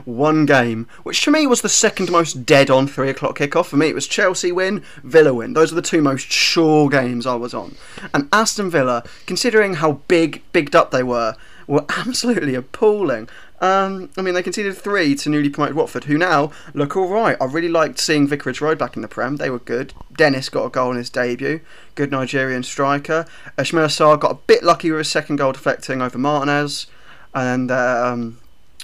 [0.05, 3.67] one game, which to me was the second most dead on three o'clock kickoff.
[3.67, 5.53] For me, it was Chelsea win, Villa win.
[5.53, 7.75] Those are the two most sure games I was on.
[8.13, 11.35] And Aston Villa, considering how big, bigged up they were,
[11.67, 13.29] were absolutely appalling.
[13.61, 17.37] Um, I mean, they conceded three to newly promoted Watford, who now look all right.
[17.39, 19.37] I really liked seeing Vicarage Road back in the Prem.
[19.37, 19.93] They were good.
[20.11, 21.61] Dennis got a goal in his debut.
[21.93, 23.27] Good Nigerian striker.
[23.59, 26.87] Ishmael Sarr got a bit lucky with his second goal deflecting over Martinez.
[27.35, 28.39] And um,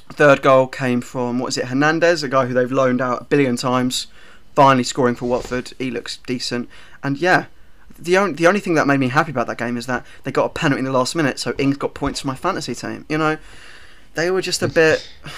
[0.10, 3.26] third goal came from, what is it, Hernandez, a guy who they've loaned out a
[3.26, 4.08] billion times.
[4.54, 5.74] Finally scoring for Watford.
[5.80, 6.70] He looks decent.
[7.04, 7.46] And yeah,
[7.98, 10.32] the only, the only thing that made me happy about that game is that they
[10.32, 13.06] got a penalty in the last minute, so Ings got points for my fantasy team.
[13.10, 13.38] You know,
[14.18, 15.08] they were just a bit.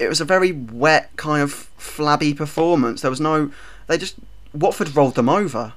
[0.00, 3.00] It was a very wet, kind of flabby performance.
[3.00, 3.50] There was no.
[3.88, 4.14] They just.
[4.54, 5.72] Watford rolled them over.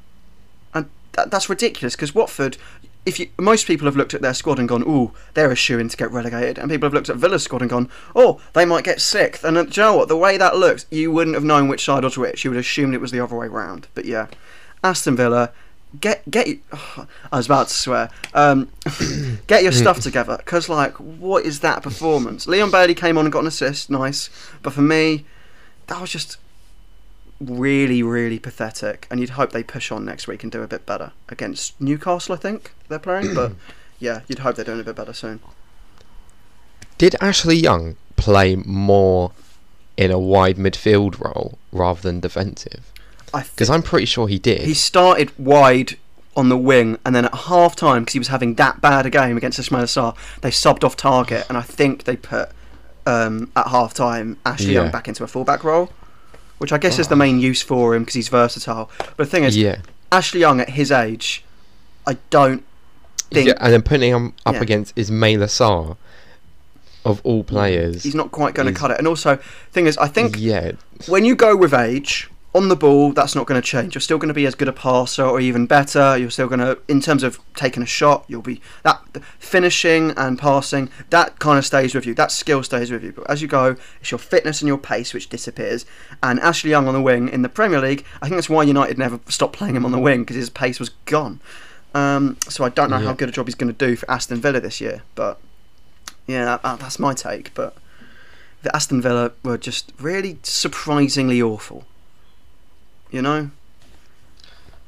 [0.76, 2.56] And that, that's ridiculous because Watford.
[3.04, 5.80] If you, most people have looked at their squad and gone, "Ooh, they're a shoe
[5.80, 8.64] in to get relegated," and people have looked at Villa's squad and gone, "Oh, they
[8.64, 9.44] might get sixth.
[9.44, 10.08] And uh, do you know what?
[10.08, 12.46] The way that looks, you wouldn't have known which side was which.
[12.46, 13.88] You would have assumed it was the other way round.
[13.96, 14.28] But yeah,
[14.84, 15.52] Aston Villa,
[16.00, 16.48] get get.
[17.32, 18.10] I was about to swear.
[18.34, 18.70] Um,
[19.48, 22.48] get your stuff together, because like, what is that performance?
[22.48, 24.30] Leon Bailey came on and got an assist, nice.
[24.62, 25.26] But for me,
[25.88, 26.38] that was just
[27.40, 29.08] really, really pathetic.
[29.10, 32.36] And you'd hope they push on next week and do a bit better against Newcastle.
[32.36, 33.54] I think they're playing, but
[34.00, 35.40] yeah, you'd hope they're doing a bit better soon.
[36.98, 39.32] Did Ashley Young play more
[39.98, 42.92] in a wide midfield role rather than defensive?
[43.34, 44.62] I Because I'm pretty sure he did.
[44.62, 45.98] He started wide
[46.36, 49.10] on the wing, and then at half time, because he was having that bad a
[49.10, 52.50] game against Ismail Sarr, they subbed off Targett, and I think they put
[53.06, 54.84] um, at half time Ashley Yeah.
[54.84, 55.92] Young back into a fullback role,
[56.60, 58.90] which I guess is the main use for him because he's versatile.
[58.98, 59.82] But the thing is, yeah.
[60.12, 61.44] Ashley Young at his age,
[62.08, 62.64] I don't
[63.32, 64.62] think yeah, and then putting him up Yeah.
[64.62, 65.98] against Ismail Assar,
[67.04, 68.04] of all players.
[68.04, 68.98] he's not quite going to cut it.
[69.00, 69.38] And also,
[69.72, 70.74] thing is, I think yeah,
[71.08, 73.96] when you go with age on the ball, that's not going to change.
[73.96, 76.18] You're still going to be as good a passer, or even better.
[76.18, 79.02] You're still going to, in terms of taking a shot, you'll be that
[79.40, 80.90] finishing and passing.
[81.12, 82.14] That kind of stays with you.
[82.14, 83.14] That skill stays with you.
[83.14, 85.86] But as you go, it's your fitness and your pace which disappears.
[86.22, 88.98] And Ashley Young on the wing in the Premier League, I think that's why United
[88.98, 91.40] never stopped playing him on the wing because his pace was gone.
[91.94, 94.42] Um, so I don't know how good a job he's going to do for Aston
[94.42, 95.40] Villa this year, but
[96.28, 97.54] yeah, that- that's my take.
[97.54, 97.76] But
[98.64, 101.86] the Aston Villa were just really surprisingly awful.
[103.12, 103.52] You know,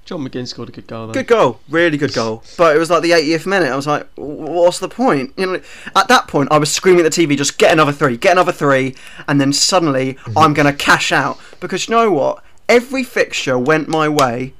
[0.05, 1.13] John McGinn scored a good goal though.
[1.13, 2.43] good goal, really good goal.
[2.57, 3.71] But it was like the 80th minute.
[3.71, 5.33] I was like, what's the point?
[5.37, 5.61] You know,
[5.95, 8.51] at that point, I was screaming at the TV, just get another three, get another
[8.51, 8.95] three,
[9.27, 10.37] and then suddenly mm-hmm.
[10.37, 12.43] I'm going to cash out because you know what?
[12.67, 14.53] Every fixture went my way,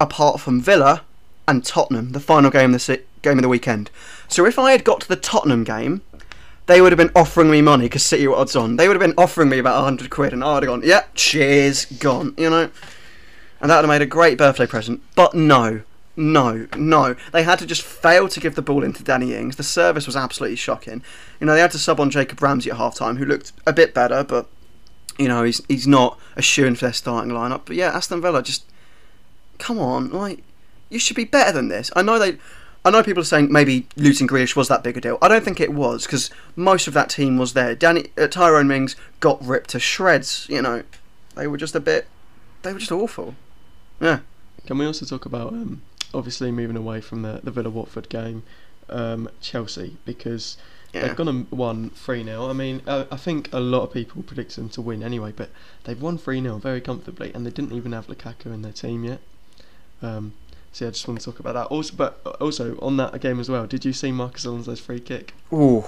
[0.00, 1.02] apart from Villa
[1.46, 3.90] and Tottenham, the final game of the game of the weekend.
[4.28, 6.02] So if I had got to the Tottenham game,
[6.66, 8.76] they would have been offering me money because City were odds on.
[8.76, 11.04] They would have been offering me about hundred quid, and I would have gone, "Yeah,
[11.14, 12.70] cheers, gone." You know,
[13.60, 15.02] and that would have made a great birthday present.
[15.14, 15.82] But no,
[16.16, 17.16] no, no.
[17.32, 19.56] They had to just fail to give the ball into Danny Ings.
[19.56, 21.02] The service was absolutely shocking.
[21.40, 23.72] You know, they had to sub on Jacob Ramsey at half time, who looked a
[23.72, 24.48] bit better, but
[25.18, 27.62] you know, he's he's not a shoe in for their starting lineup.
[27.64, 28.64] But yeah, Aston Villa just
[29.58, 30.42] come on, like
[30.90, 31.90] you should be better than this.
[31.96, 32.38] I know they.
[32.84, 35.18] I know people are saying maybe losing Grealish was that big a deal.
[35.22, 37.74] I don't think it was because most of that team was there.
[37.76, 40.46] Danny uh, Tyrone Mings got ripped to shreds.
[40.48, 40.82] You know,
[41.36, 42.08] they were just a bit.
[42.62, 43.36] They were just awful.
[44.00, 44.20] Yeah.
[44.66, 48.42] Can we also talk about um, obviously moving away from the the Villa Watford game,
[48.88, 50.56] um, Chelsea because
[50.92, 51.06] Yeah.
[51.06, 54.22] they've gone and won three 0 I mean, uh, I think a lot of people
[54.24, 55.50] predicted them to win anyway, but
[55.84, 59.04] they've won three 0 very comfortably, and they didn't even have Lukaku in their team
[59.04, 59.20] yet.
[60.02, 60.34] Um,
[60.72, 61.66] so yeah, I just want to talk about that.
[61.66, 65.34] Also, but also on that game as well, did you see Marcos Alonso's free kick?
[65.52, 65.84] Ooh.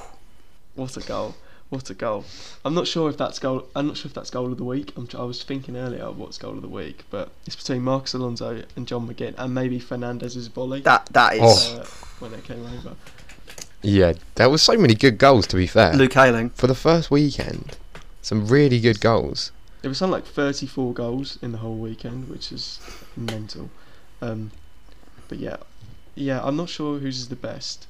[0.74, 1.36] What a goal!
[1.70, 2.24] What a goal!
[2.64, 3.66] I'm not sure if that's goal.
[3.74, 4.92] I'm not sure if that's goal of the week.
[4.96, 8.62] I'm, I was thinking earlier what's goal of the week, but it's between Marcos Alonso
[8.76, 11.78] and John McGinn, and maybe Fernandes's volley That that is Oh.
[11.80, 11.84] uh,
[12.20, 12.94] when it came over.
[13.82, 15.46] Yeah, there was so many good goals.
[15.48, 16.50] To be fair, Luke Ayling.
[16.50, 17.76] for the first weekend,
[18.22, 19.50] some really good goals.
[19.82, 22.80] There was something like 34 goals in the whole weekend, which is
[23.16, 23.68] mental.
[24.22, 24.50] Um,
[25.28, 25.56] but yeah,
[26.14, 27.86] yeah, I'm not sure whose is the best.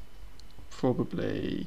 [0.71, 1.67] Probably.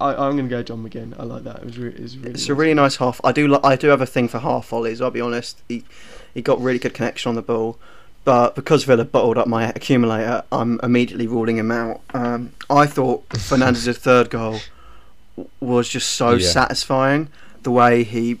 [0.00, 1.18] I, I'm going to go John McGinn.
[1.18, 1.56] I like that.
[1.60, 2.30] It was, re- it was really.
[2.32, 3.20] It's a really nice half.
[3.24, 5.00] I do li- I do have a thing for half volleys.
[5.00, 5.62] I'll be honest.
[5.68, 5.84] He
[6.34, 7.78] he got really good connection on the ball,
[8.24, 12.00] but because Villa bottled up my accumulator, I'm immediately ruling him out.
[12.12, 14.60] Um, I thought Fernandes's third goal
[15.60, 16.48] was just so Yeah.
[16.48, 17.28] satisfying.
[17.62, 18.40] The way he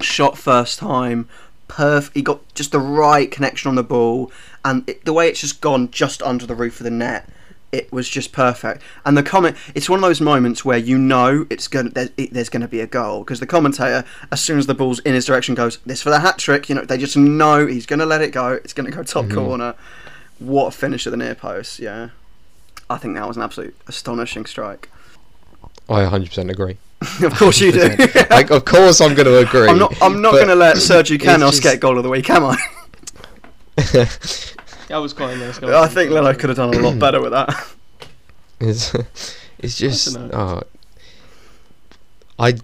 [0.00, 1.28] shot first time,
[1.68, 2.10] perf.
[2.14, 4.30] He got just the right connection on the ball,
[4.64, 7.28] and it, the way it's just gone just under the roof of the net.
[7.72, 9.56] It was just perfect, and the comment.
[9.74, 11.90] It's one of those moments where you know it's going.
[11.90, 14.74] There's, it, there's going to be a goal because the commentator, as soon as the
[14.74, 17.66] ball's in his direction, goes, "This for the hat trick." You know, they just know
[17.66, 18.52] he's going to let it go.
[18.52, 19.34] It's going to go top Mhm.
[19.34, 19.74] corner.
[20.38, 21.80] What a finish at the near post!
[21.80, 22.10] Yeah,
[22.88, 24.88] I think that was an absolute astonishing strike.
[25.88, 26.78] I 100% agree.
[27.22, 27.88] of course you do.
[28.30, 29.68] like, of course, I'm going to agree.
[29.68, 29.94] I'm not.
[30.00, 32.44] I'm not going to let Sergio it's Canos just- get goal of the week, am
[32.44, 32.56] I?
[34.88, 35.74] That was quite nice goal.
[35.74, 37.52] I think Leno could have done a lot better with that.
[38.60, 38.94] It's,
[39.58, 40.32] it's just dunno.
[40.32, 40.60] uh,
[42.38, 42.54] I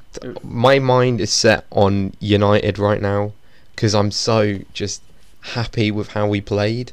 [0.44, 3.32] my mind is set on United right now
[3.74, 5.02] because I'm so just
[5.40, 6.92] happy with how we played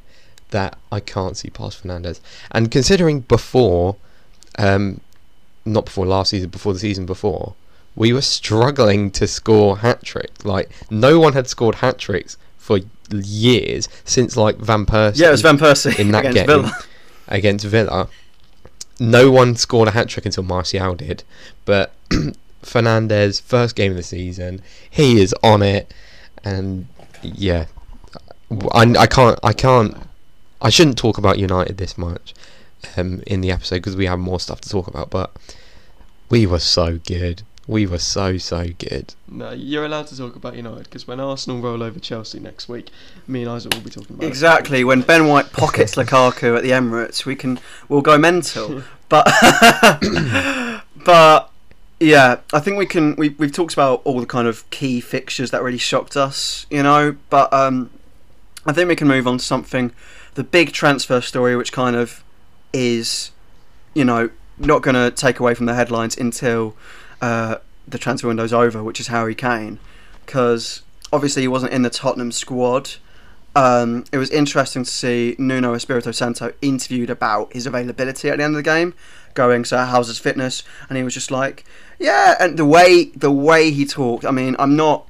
[0.49, 2.19] that I can't see past Fernandes.
[2.51, 3.95] And considering before,
[4.57, 4.99] um,
[5.69, 7.55] not before last season, before the season before,
[7.95, 10.45] we were struggling to score hat tricks.
[10.45, 12.79] Like no one had scored hat tricks for
[13.11, 16.71] years since like Van Persie Yeah, it was Van Persie in that against game Villa.
[17.27, 18.09] against Villa.
[18.99, 21.23] No one scored a hat trick until Martial did,
[21.65, 21.93] but
[22.63, 25.93] Fernandes, first game of the season, he is on it,
[26.43, 26.87] and
[27.21, 27.65] yeah,
[28.71, 29.95] I, I can't, I can't,
[30.61, 32.33] I shouldn't talk about United this much
[32.97, 35.31] um, in the episode because we have more stuff to talk about, but
[36.29, 37.43] we were so good.
[37.67, 39.13] We were so so good.
[39.27, 42.89] No, you're allowed to talk about United because when Arsenal roll over Chelsea next week,
[43.27, 44.27] me and Isaac will be talking about it.
[44.27, 44.83] Exactly.
[44.83, 48.83] When Ben White pockets Lukaku at the Emirates, we can we'll go mental.
[49.09, 49.25] But
[51.03, 51.51] but
[51.99, 53.15] yeah, I think we can.
[53.15, 56.83] We we've talked about all the kind of key fixtures that really shocked us, you
[56.83, 57.17] know.
[57.31, 57.89] But um,
[58.65, 59.91] I think we can move on to something,
[60.35, 62.23] the big transfer story, which kind of
[62.71, 63.31] is,
[63.95, 66.75] you know, not going to take away from the headlines until
[67.21, 69.79] uh, the transfer window's over, which is Harry Kane,
[70.25, 72.91] because obviously he wasn't in the Tottenham squad.
[73.55, 78.43] Um, it was interesting to see Nuno Espirito Santo interviewed about his availability at the
[78.43, 78.93] end of the game,
[79.33, 81.65] going, "So how's his fitness?" And he was just like,
[81.97, 85.07] "Yeah." And the way the way he talked, I mean, I'm not,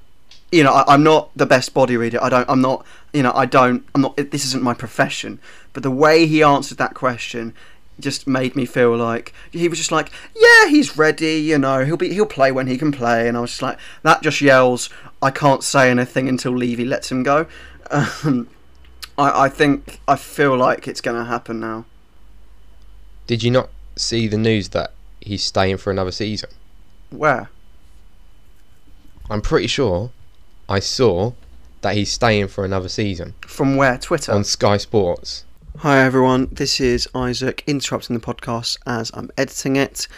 [0.51, 2.23] you know, I, I'm not the best body reader.
[2.23, 4.15] I don't, I'm not, you know, I don't, I'm not.
[4.15, 5.39] This isn't my profession.
[5.73, 7.53] But the way he answered that question
[7.99, 11.37] just made me feel like he was just like, yeah, he's ready.
[11.39, 13.27] You know, he'll be he'll play when he can play.
[13.27, 14.89] And I was just like, that just yells,
[15.21, 17.45] I can't say anything until Levy lets him go.
[17.91, 18.47] Um,
[19.17, 21.85] I I think I feel like it's going to happen now.
[23.25, 26.49] Did you not see the news that he's staying for another season?
[27.09, 27.49] Where?
[29.27, 30.11] I'm pretty sure
[30.67, 31.33] I saw
[31.81, 33.97] that he's staying for another season From where?
[33.97, 34.31] Twitter.
[34.33, 35.45] on Sky Sports.
[35.81, 40.09] Hi everyone, this is Isaac interrupting the podcast as I'm editing it.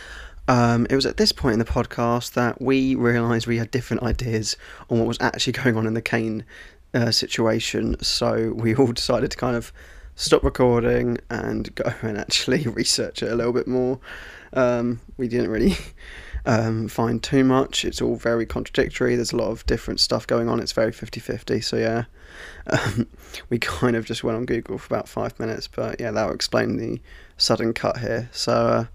[0.47, 4.01] Um, it was at this point in the podcast that we realised we had different
[4.01, 4.57] ideas
[4.89, 6.45] on what was actually going on in the Kane
[6.95, 9.71] uh, situation, so we all decided to kind of
[10.15, 13.99] stop recording and go and actually research it a little bit more.
[14.53, 15.77] Um, we didn't really
[16.45, 17.85] um, find too much.
[17.85, 19.15] It's all very contradictory.
[19.15, 20.59] There's a lot of different stuff going on.
[20.59, 21.61] It's very 50 50.
[21.61, 22.05] So, yeah,
[22.67, 23.07] um,
[23.49, 25.67] we kind of just went on Google for about five minutes.
[25.67, 26.99] But, yeah, that will explain the
[27.37, 28.29] sudden cut here.
[28.31, 28.85] So, uh,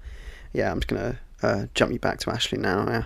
[0.53, 2.87] yeah, I'm just going to uh, jump you back to Ashley now.
[2.89, 3.05] Yeah.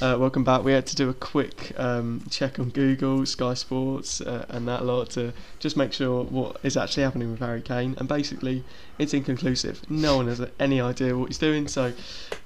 [0.00, 0.62] Uh, welcome back.
[0.62, 4.84] We had to do a quick um, check on Google, Sky Sports, uh, and that
[4.84, 7.94] lot to just make sure what is actually happening with Harry Kane.
[7.98, 8.64] And basically,
[8.98, 9.88] it's inconclusive.
[9.90, 11.66] No one has any idea what he's doing.
[11.68, 11.92] So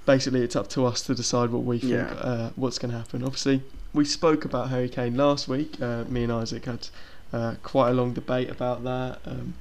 [0.07, 2.13] basically, it's up to us to decide what we think Yeah.
[2.15, 3.23] uh, what's going to happen.
[3.23, 3.63] Obviously,
[3.93, 5.81] we spoke about Harry Kane last week.
[5.83, 6.89] Uh, me and Isaac had
[7.33, 9.21] uh, quite a long debate about that.
[9.27, 9.55] Um,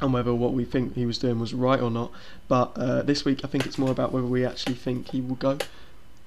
[0.00, 2.12] and whether what we think he was doing was right or not.
[2.46, 5.34] But uh, this week, I think it's more about whether we actually think he will
[5.36, 5.58] go.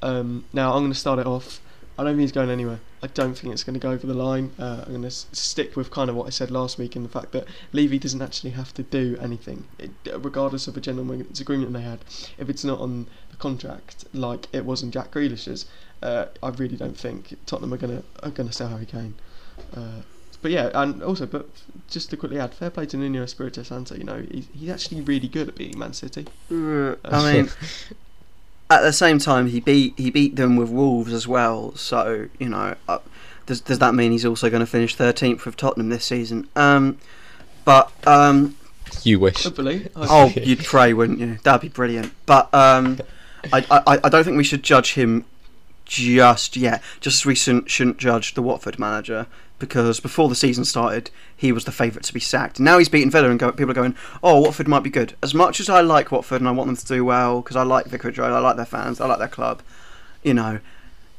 [0.02, 1.60] Um, now I'm going to start it off.
[1.98, 2.80] I don't think he's going anywhere.
[3.04, 4.52] I don't think it's going to go over the line.
[4.58, 7.04] Uh, I'm going to s- stick with kind of what I said last week in
[7.04, 11.40] the fact that Levy doesn't actually have to do anything, it, regardless of a gentleman's
[11.40, 12.00] agreement they had.
[12.38, 15.66] If it's not on the contract, like it was in Jack Grealish's,
[16.02, 19.14] uh, I really don't think Tottenham are going to are going to sell Harry Kane.
[19.76, 20.02] Uh,
[20.42, 21.48] but yeah, and also, but
[21.88, 23.96] just to quickly add, fair play to Nuno Espirito Santo.
[23.96, 26.26] You know, he's, he's actually really good at beating Man City.
[26.52, 27.50] Uh, I mean,
[28.72, 31.76] at the same time, he beat he beat them with Wolves as well.
[31.76, 33.00] So you know, uh,
[33.46, 36.48] does does that mean he's also going to finish thirteenth with Tottenham this season?
[36.56, 36.98] Um,
[37.66, 38.58] but um,
[39.04, 39.44] You wish.
[39.44, 41.38] Hopefully, oh, you'd pray, wouldn't you?
[41.44, 42.14] That'd be brilliant.
[42.26, 43.00] But um,
[43.52, 45.26] I, I I don't think we should judge him
[45.86, 46.82] just yet.
[47.02, 49.28] Just as we shouldn't, shouldn't judge the Watford manager
[49.62, 52.60] because before the season started, he was the favourite to be sacked.
[52.60, 55.34] Now he's beaten Villa, and go, people are going, "Oh, Watford might be good." As
[55.34, 57.86] much as I like Watford and I want them to do well because I like
[57.86, 59.62] Vicarage Road, I like their fans, I like their club.
[60.24, 60.60] You know,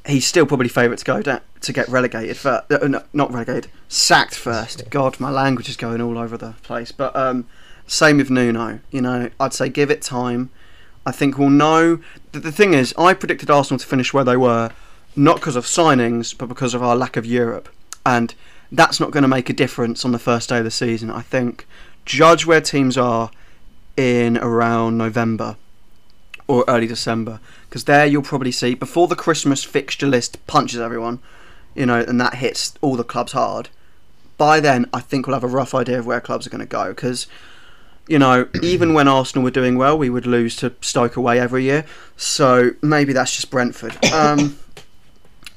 [0.05, 2.37] he's still probably favourite to go down to get relegated.
[2.37, 4.91] For, uh, no, not relegated, sacked first.
[4.91, 6.93] God, my language is going all over the place.
[6.93, 7.47] But um,
[7.87, 8.81] same with Nuno.
[8.91, 10.51] You know, I'd say give it time.
[11.07, 12.01] I think we'll know.
[12.33, 14.71] The, the thing is, I predicted Arsenal to finish where they were,
[15.15, 17.69] not because of signings, but because of our lack of Europe.
[18.05, 18.35] And
[18.71, 21.11] that's not going to make a difference on the first day of the season.
[21.11, 21.67] I think
[22.05, 23.31] judge where teams are
[23.97, 25.57] in around November
[26.49, 27.39] or early December,
[27.69, 31.21] because there you'll probably see before the Christmas fixture list punches everyone,
[31.75, 33.69] you know, and that hits all the clubs hard.
[34.39, 36.67] By then, I think we'll have a rough idea of where clubs are going to
[36.67, 37.27] go, because
[38.09, 41.63] you know, even when Arsenal were doing well, we would lose to Stoke away every
[41.63, 41.85] year.
[42.17, 43.97] So maybe that's just Brentford.
[44.13, 44.59] Um,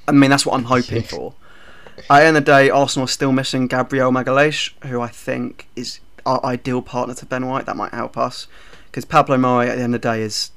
[0.08, 1.34] I mean, that's what I'm hoping for.
[1.98, 5.68] At the end of the day, Arsenal are still missing Gabriel Magalhaes, who I think
[5.76, 7.66] is our ideal partner to Ben White.
[7.66, 8.48] That might help us
[8.88, 10.52] because Pablo Mari at the end of the day is.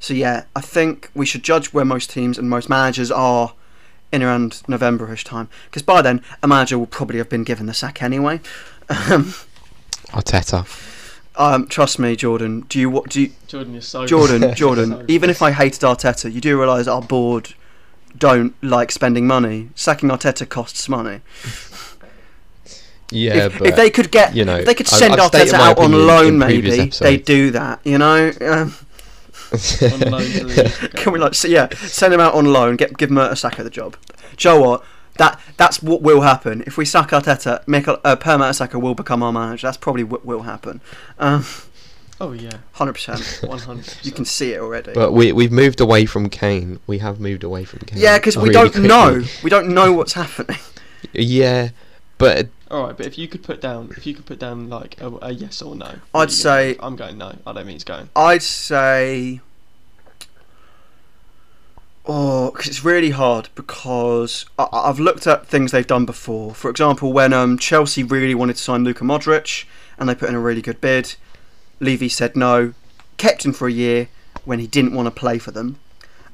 [0.00, 3.54] So yeah, I think we should judge where most teams and most managers are
[4.10, 7.74] in around Novemberish time because by then a manager will probably have been given the
[7.74, 8.40] sack anyway.
[8.88, 9.34] Um,
[10.08, 10.66] Arteta.
[11.36, 12.62] um, trust me, Jordan.
[12.68, 15.80] Do you what do you, Jordan, you're so Jordan, so Jordan, even if I hated
[15.80, 17.54] Arteta, you do realise our board
[18.18, 19.70] don't like spending money.
[19.74, 21.20] Sacking Arteta costs money.
[23.10, 25.30] Yeah, if, but if they could get, you know, if they could I- send I've
[25.30, 27.80] Arteta out on loan, maybe they'd do that.
[27.84, 28.74] You know, um,
[29.92, 30.90] on loan to leave.
[30.94, 33.96] can we like, so yeah, send him out on loan, get give Mertesacker the job.
[34.36, 34.84] Do you know what?
[35.18, 37.66] That that's what will happen if we sack Arteta.
[37.68, 39.68] Make uh, Per Mertesacker will become our manager.
[39.68, 40.80] That's probably what will happen.
[41.20, 41.44] Um,
[42.20, 43.40] Oh yeah, Hundred percent.
[43.48, 43.92] one hundred.
[44.02, 44.92] You can see it already.
[44.92, 46.78] But we we've moved away from Kane.
[46.86, 47.98] We have moved away from Kane.
[48.00, 48.88] yeah, because we really don't quickly.
[48.88, 49.22] know.
[49.42, 50.58] We don't know what's happening.
[51.12, 51.68] Yeah,
[52.18, 54.98] but All right, but if you could put down, if you could put down like
[55.00, 57.36] a, a yes or no, I'd what are you say- gonna- I'm going no.
[57.46, 58.08] I don't mean he's going.
[58.16, 59.40] I'd say.
[62.06, 66.54] Oh, 'cause it's really hard because I, I've looked at things they've done before.
[66.54, 69.64] For example, when um, Chelsea really wanted to sign Luka Modric
[69.98, 71.14] and they put in a really good bid,
[71.80, 72.74] Levy said no,
[73.16, 74.08] kept him for a year
[74.44, 75.78] when he didn't want to play for them,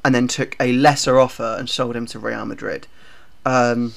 [0.04, 2.86] and then took a lesser offer and sold him to Real Madrid.
[3.46, 3.92] Um,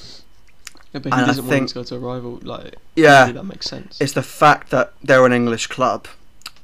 [0.92, 2.38] Yeah, but he And I doesn't want him think- to go to a rival.
[2.42, 4.00] Like, yeah, that makes sense.
[4.00, 6.06] it's the fact that they're an English club.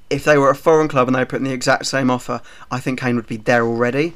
[0.09, 2.79] If they were a foreign club and they put in the exact same offer, I
[2.81, 4.15] think Kane would be there already.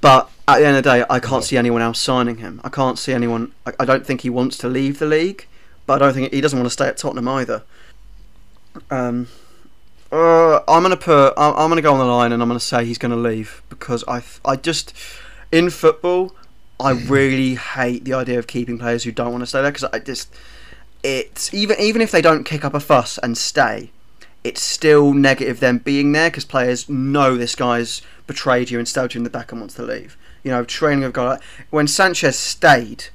[0.00, 2.60] But at the end of the day, I can't see anyone else signing him.
[2.62, 3.52] I can't see anyone.
[3.66, 5.46] I, I don't think he wants to leave the league,
[5.86, 7.62] but I don't think he doesn't want to stay at Tottenham either.
[8.90, 9.28] Um,
[10.10, 11.34] uh, I'm gonna put.
[11.36, 14.04] I'm, I'm gonna go on the line and I'm gonna say he's gonna leave because
[14.08, 14.22] I.
[14.44, 14.94] I just
[15.52, 16.34] in football,
[16.80, 19.84] I really hate the idea of keeping players who don't want to stay there because
[19.92, 20.34] I just
[21.02, 23.90] it's even even if they don't kick up a fuss and stay,
[24.44, 29.14] it's still negative them being there because players know this guy's betrayed you and stabbed
[29.14, 30.16] you in the back and wants to leave.
[30.42, 31.38] You know, training of guy
[31.70, 33.06] when Sanchez stayed,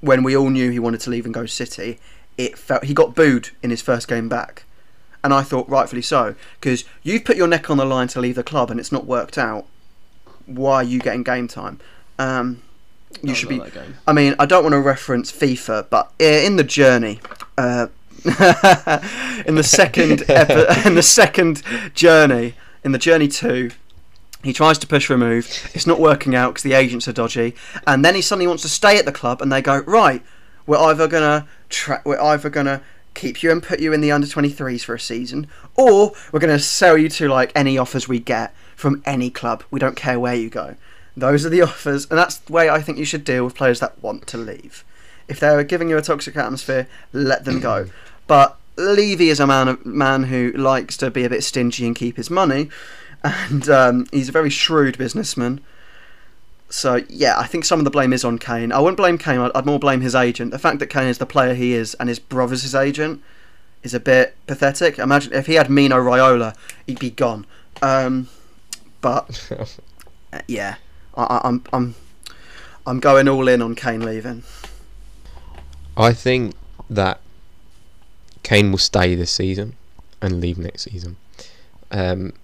[0.00, 1.98] when we all knew he wanted to leave and go City,
[2.36, 4.64] it felt he got booed in his first game back,
[5.24, 8.36] and I thought rightfully so because you've put your neck on the line to leave
[8.36, 9.66] the club and it's not worked out.
[10.46, 11.80] Why are you getting game time?
[12.18, 12.62] Um,
[13.22, 13.62] you I should be.
[14.06, 17.20] I mean, I don't want to reference FIFA, but in the journey,
[17.56, 17.88] uh,
[18.24, 21.62] in the second epi- in the second
[21.94, 22.54] journey,
[22.84, 23.70] in the journey two,
[24.42, 25.70] he tries to push for remove.
[25.74, 27.54] It's not working out because the agents are dodgy,
[27.86, 30.22] and then he suddenly wants to stay at the club, and they go right.
[30.66, 32.82] We're either gonna tra- we're either gonna
[33.18, 36.58] keep you and put you in the under 23s for a season, or we're gonna
[36.58, 39.64] sell you to like any offers we get from any club.
[39.70, 40.76] We don't care where you go.
[41.16, 43.80] Those are the offers, and that's the way I think you should deal with players
[43.80, 44.84] that want to leave.
[45.26, 47.88] If they're giving you a toxic atmosphere, let them go.
[48.26, 51.96] But Levy is a man a man who likes to be a bit stingy and
[51.96, 52.68] keep his money,
[53.24, 55.60] and um, he's a very shrewd businessman.
[56.70, 58.72] So yeah, I think some of the blame is on Kane.
[58.72, 59.40] I wouldn't blame Kane.
[59.40, 60.50] I'd, I'd more blame his agent.
[60.50, 63.22] The fact that Kane is the player he is and his brother's his agent
[63.82, 64.98] is a bit pathetic.
[64.98, 66.54] Imagine if he had Mino Raiola,
[66.86, 67.46] he'd be gone.
[67.80, 68.28] Um,
[69.00, 69.50] but
[70.32, 70.76] uh, yeah,
[71.16, 71.94] I, I, I'm I'm
[72.86, 74.42] I'm going all in on Kane leaving.
[75.96, 76.54] I think
[76.90, 77.20] that
[78.42, 79.74] Kane will stay this season
[80.20, 81.16] and leave next season.
[81.90, 82.34] Um,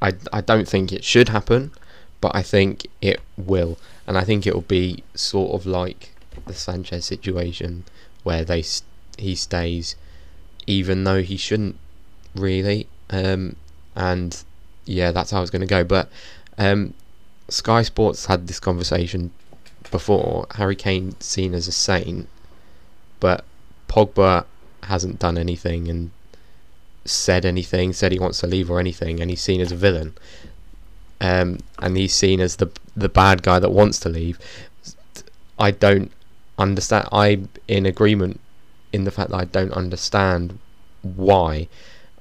[0.00, 1.72] I I don't think it should happen,
[2.20, 6.10] but I think it will, and I think it will be sort of like
[6.46, 7.84] the Sanchez situation
[8.22, 8.64] where they
[9.18, 9.96] he stays,
[10.66, 11.76] even though he shouldn't
[12.34, 12.86] really.
[13.10, 13.56] Um,
[13.94, 14.42] and
[14.84, 15.84] yeah, that's how it's going to go.
[15.84, 16.08] But
[16.56, 16.94] um,
[17.48, 19.30] Sky Sports had this conversation
[19.90, 20.46] before.
[20.54, 22.28] Harry Kane seen as a saint,
[23.20, 23.44] but
[23.88, 24.44] Pogba
[24.84, 26.10] hasn't done anything and
[27.04, 30.14] said anything, said he wants to leave or anything, and he's seen as a villain.
[31.20, 34.38] Um, and he's seen as the the bad guy that wants to leave.
[35.58, 36.12] I don't
[36.58, 37.08] understand.
[37.12, 38.40] I'm in agreement
[38.92, 40.58] in the fact that I don't understand
[41.02, 41.68] why.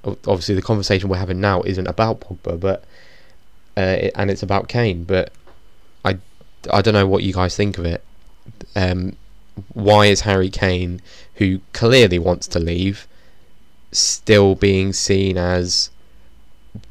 [0.03, 2.83] Obviously, the conversation we're having now isn't about Pogba, but
[3.75, 5.03] uh, and it's about Kane.
[5.03, 5.31] But
[6.05, 6.17] I,
[6.71, 8.03] I don't know what you guys think of it.
[8.75, 9.15] Um,
[9.73, 11.01] why is Harry Kane,
[11.35, 13.07] who clearly wants to leave,
[13.91, 15.89] still being seen as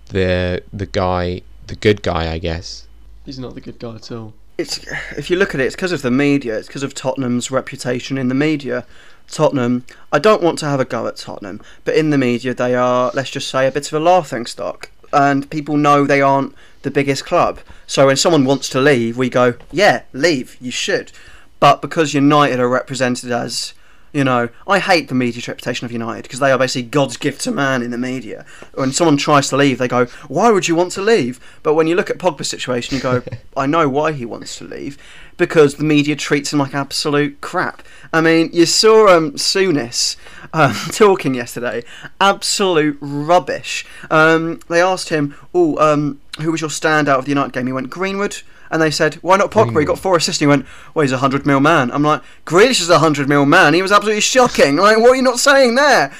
[0.08, 2.86] the the guy, the good guy, I guess?
[3.24, 4.34] He's not the good guy at all.
[4.58, 4.86] it's
[5.16, 6.58] if you look at it, it's because of the media.
[6.58, 8.86] It's because of Tottenham's reputation in the media.
[9.28, 9.84] Tottenham.
[10.12, 13.10] I don't want to have a go at Tottenham, but in the media they are,
[13.14, 16.90] let's just say, a bit of a laughing stock, and people know they aren't the
[16.90, 17.58] biggest club.
[17.86, 20.56] So when someone wants to leave, we go, yeah, leave.
[20.60, 21.10] You should.
[21.58, 23.74] But because United are represented as
[24.16, 27.42] you know, I hate the media's reputation of United because they are basically God's gift
[27.42, 28.46] to man in the media.
[28.72, 31.86] When someone tries to leave, they go, "Why would you want to leave?" But when
[31.86, 33.22] you look at Pogba's situation, you go,
[33.58, 34.96] "I know why he wants to leave
[35.36, 40.16] because the media treats him like absolute crap." I mean, you saw um, Souness
[40.54, 41.84] um, talking yesterday,
[42.18, 43.84] absolute rubbish.
[44.10, 47.72] Um, they asked him, "Oh, um, who was your standout of the United game?" He
[47.74, 48.38] went, "Greenwood."
[48.70, 49.78] And they said, why not Pogba?
[49.80, 50.40] He got four assists.
[50.42, 51.90] And he went, well, he's a 100 mil man.
[51.92, 53.74] I'm like, Grealish is a 100 mil man.
[53.74, 54.76] He was absolutely shocking.
[54.76, 56.12] Like, what are you not saying there?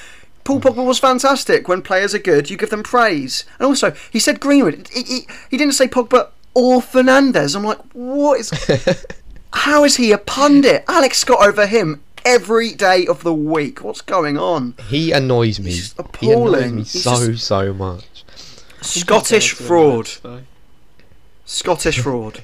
[0.45, 1.67] Paul Pogba was fantastic.
[1.67, 3.45] When players are good, you give them praise.
[3.59, 4.89] And also, he said Greenwood.
[4.93, 5.21] He, he,
[5.51, 7.57] he didn't say Pogba or Fernandes.
[7.57, 8.51] I'm like, what is...
[9.53, 10.85] how is he a pundit?
[10.87, 13.83] Alex Scott over him every day of the week.
[13.83, 14.75] What's going on?
[14.89, 15.71] He annoys me.
[15.73, 16.77] He's He annoys appalling.
[16.77, 18.05] me so just- so much.
[18.83, 19.97] Scottish fraud.
[19.97, 20.41] Leeds, though.
[21.47, 22.43] Scottish fraud.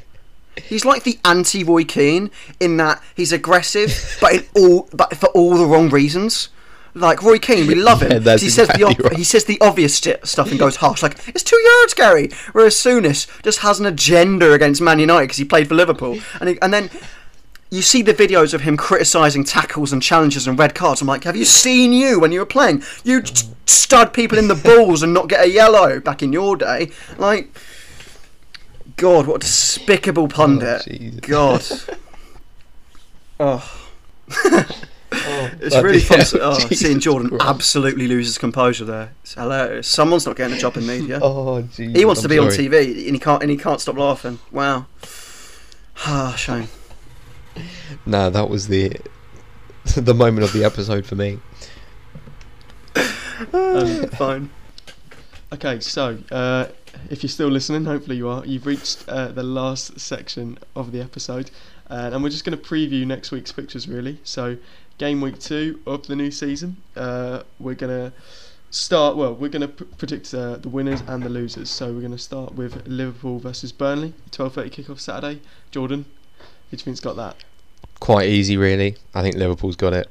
[0.63, 2.31] He's like the anti Roy Keane
[2.61, 6.49] in that he's aggressive, but in all but for all the wrong reasons.
[6.95, 8.11] Like Roy Keane, we love him.
[8.13, 9.17] Yeah, 'cause that's he says the ob- right.
[9.17, 12.29] he says the obvious sti- stuff and goes harsh, like it's two yards, Gary.
[12.53, 16.51] Whereas Souness just has an agenda against Man United because he played for Liverpool, and
[16.51, 16.91] he, and then
[17.71, 21.01] you see the videos of him criticising tackles and challenges and red cards.
[21.01, 22.83] I'm like, have you seen you when you were playing?
[23.05, 23.23] You
[23.65, 26.91] stud people in the balls and not get a yellow back in your day.
[27.17, 27.49] Like,
[29.03, 30.85] God, what a despicable pundit.
[30.85, 31.21] Jesus.
[31.23, 31.65] God.
[33.41, 33.91] oh.
[34.31, 37.45] It's Bloody really fun oh, seeing Jordan Christ.
[37.45, 39.13] absolutely lose his composure there.
[39.25, 39.89] It's hilarious.
[39.89, 41.19] Someone's not getting a job in media.
[41.21, 41.97] Oh, Jesus.
[41.97, 42.47] he wants to I'm be on.
[42.47, 44.39] TV and he can't and he can't stop laughing.
[44.53, 44.87] Wow.
[46.07, 46.69] Ah, shame.
[48.07, 48.97] No, that was the
[49.97, 51.41] the moment of the episode for me.
[53.53, 54.51] Um, fine.
[55.53, 56.69] Okay, so uh,
[57.13, 61.01] if you're still listening, hopefully you are, you've reached uh, the last section of the
[61.03, 61.51] episode,
[61.91, 64.19] uh, and we're just going to preview next week's fixtures really.
[64.25, 64.57] So,
[64.97, 68.17] game week two of the new season, uh, we're going to
[68.71, 69.19] start.
[69.19, 71.69] Well, we're going to pr- predict uh, the winners and the losers.
[71.69, 75.43] So we're going to start with Liverpool versus Burnley, 12:30 kickoff Saturday.
[75.71, 76.07] Jordan,
[76.71, 77.37] who do you think's got that?
[78.01, 78.97] Quite easy, really.
[79.15, 80.09] I think Liverpool's got it.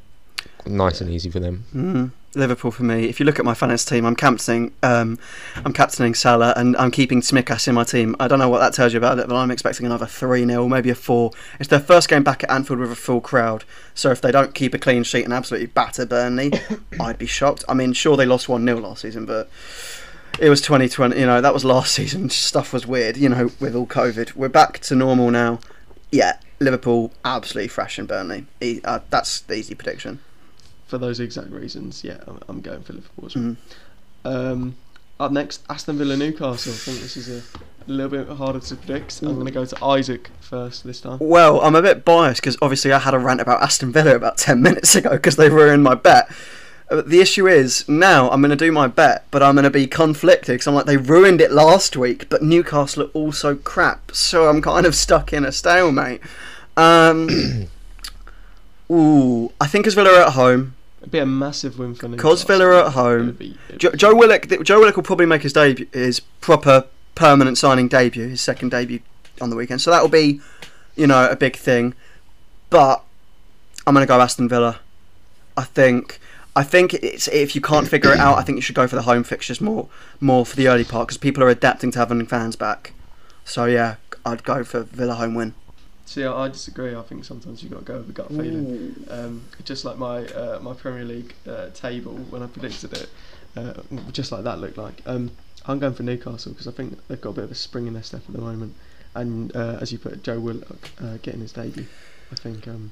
[0.67, 1.65] nice and easy for them.
[1.73, 3.05] Mm, Liverpool for me.
[3.05, 5.19] If you look at my fantasy team, I'm captaining, um,
[5.65, 8.15] I'm captaining Salah, and I'm keeping Tsimikas in my team.
[8.19, 10.67] I don't know what that tells you about it, but I'm expecting another three 0
[10.67, 11.31] maybe a four.
[11.59, 14.53] It's their first game back at Anfield with a full crowd, so if they don't
[14.53, 16.53] keep a clean sheet and absolutely batter Burnley,
[16.99, 17.63] I'd be shocked.
[17.67, 19.49] I mean, sure they lost one 0 last season, but
[20.39, 21.19] it was 2020.
[21.19, 22.29] You know that was last season.
[22.29, 23.17] Stuff was weird.
[23.17, 25.59] You know, with all COVID, we're back to normal now.
[26.11, 28.45] Yeah, Liverpool absolutely thrashing Burnley.
[28.61, 30.19] E- uh, that's the easy prediction.
[30.91, 33.45] For those exact reasons, yeah, I'm, I'm going for Liverpool as well.
[33.45, 33.57] Mm.
[34.25, 34.75] Um,
[35.21, 36.73] up next, Aston Villa Newcastle.
[36.73, 37.41] I think this is a
[37.89, 39.21] little bit harder to predict.
[39.21, 41.19] I'm going to go to Isaac first this time.
[41.21, 44.37] Well, I'm a bit biased because obviously I had a rant about Aston Villa about
[44.37, 46.29] 10 minutes ago because they ruined my bet.
[46.89, 49.69] Uh, The issue is now I'm going to do my bet, but I'm going to
[49.69, 54.11] be conflicted because I'm like they ruined it last week, but Newcastle are also crap,
[54.13, 56.19] so I'm kind of stuck in a stalemate.
[56.75, 57.69] Um,
[58.91, 62.29] ooh, I think as Villa are at home, It'd be a massive win for Newcastle.
[62.29, 63.31] Cos Villa are at home.
[63.31, 64.47] Be- Jo- Joe Willock.
[64.63, 66.85] Joe Willock will probably make his debut, his proper
[67.15, 68.99] permanent signing debut, his second debut
[69.41, 69.81] on the weekend.
[69.81, 70.39] So that will be,
[70.95, 71.95] you know, a big thing.
[72.69, 73.03] But
[73.87, 74.79] I'm going to go Aston Villa.
[75.57, 76.19] I think.
[76.55, 78.97] I think it's if you can't figure it out, I think you should go for
[78.97, 79.87] the home fixtures more,
[80.19, 82.91] more for the early part because people are adapting to having fans back.
[83.45, 83.95] So yeah,
[84.25, 85.53] I'd go for Villa home win.
[86.11, 86.93] See, I I disagree.
[86.93, 89.05] I think sometimes you've got to go with a gut feeling.
[89.09, 93.09] Um, just like my uh, my Premier League uh, table when I predicted it,
[93.55, 93.75] uh,
[94.11, 95.01] just like that looked like.
[95.05, 95.31] Um,
[95.65, 97.93] I'm going for Newcastle because I think they've got a bit of a spring in
[97.93, 98.75] their step at the moment,
[99.15, 101.85] and uh, as you put, it, Joe Willock uh, getting his debut.
[102.29, 102.91] I think, um,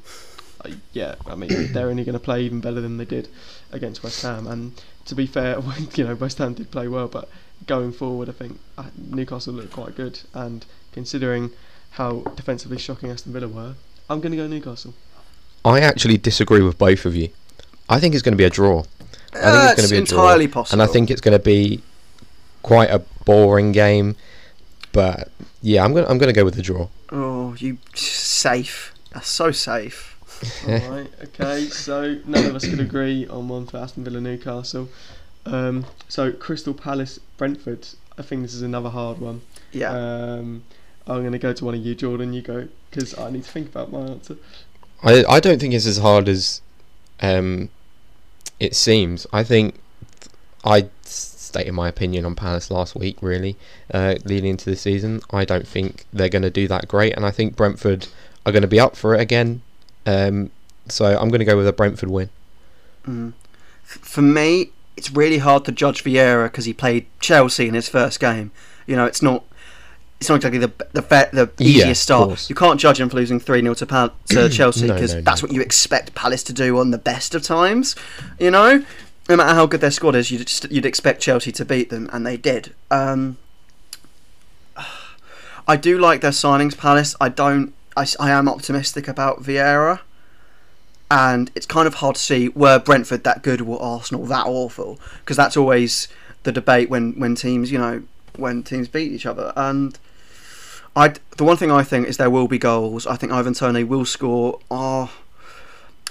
[0.63, 3.27] I, yeah, I mean they're only going to play even better than they did
[3.73, 4.47] against West Ham.
[4.47, 5.59] And to be fair,
[5.95, 7.27] you know West Ham did play well, but
[7.67, 10.21] going forward, I think uh, Newcastle looked quite good.
[10.33, 11.51] And considering
[11.91, 13.75] how defensively shocking Aston Villa were,
[14.09, 14.93] I'm going to go Newcastle.
[15.65, 17.29] I actually disagree with both of you.
[17.89, 18.79] I think it's going to be a draw.
[18.79, 20.81] I think it's That's going to be a draw, entirely possible.
[20.81, 21.81] and I think it's going to be
[22.63, 24.15] quite a boring game.
[24.91, 25.29] But
[25.61, 26.05] yeah, I'm going.
[26.05, 26.87] to I'm going to go with the draw.
[27.11, 28.93] Oh, you safe.
[29.13, 30.15] That's so safe.
[30.67, 34.87] Alright, okay, so none of us could agree on one for Aston Villa Newcastle.
[35.45, 37.87] Um, so Crystal Palace Brentford,
[38.17, 39.41] I think this is another hard one.
[39.73, 39.91] Yeah.
[39.91, 40.63] Um,
[41.09, 42.33] I'm going to go to one of you, Jordan.
[42.33, 44.37] You go, because I need to think about my answer.
[45.03, 46.61] I I don't think it's as hard as
[47.21, 47.69] um,
[48.59, 49.25] it seems.
[49.33, 49.75] I think
[50.63, 53.17] I stated my opinion on Palace last week.
[53.21, 53.55] Really,
[53.93, 57.25] uh, leading into the season, I don't think they're going to do that great, and
[57.25, 58.07] I think Brentford
[58.45, 59.61] are going to be up for it again.
[60.05, 60.51] Um,
[60.87, 62.29] so I'm going to go with a Brentford win.
[63.05, 63.33] Mm.
[63.83, 68.19] For me, it's really hard to judge Vieira because he played Chelsea in his first
[68.19, 68.51] game.
[68.85, 69.43] You know, it's not.
[70.19, 72.49] It's not exactly the the the easiest of start.
[72.49, 75.23] You can't judge him for losing three 0 to Pal- to Chelsea because no, no.
[75.23, 77.95] that's what you expect Palace to do on the best of times.
[78.37, 78.83] You know,
[79.29, 82.09] no matter how good their squad is, you'd just, you'd expect Chelsea to beat them,
[82.11, 82.73] and they did.
[82.91, 83.37] Um,
[85.67, 87.15] I do like their signings, Palace.
[87.21, 87.73] I don't.
[87.95, 90.01] I, I am optimistic about Vieira
[91.11, 94.99] and it's kind of hard to see were Brentford that good or Arsenal that awful
[95.19, 96.07] because that's always
[96.43, 98.03] the debate when when teams you know
[98.35, 99.97] when teams beat each other and
[100.95, 103.83] I the one thing I think is there will be goals I think Ivan Toney
[103.83, 105.11] will score oh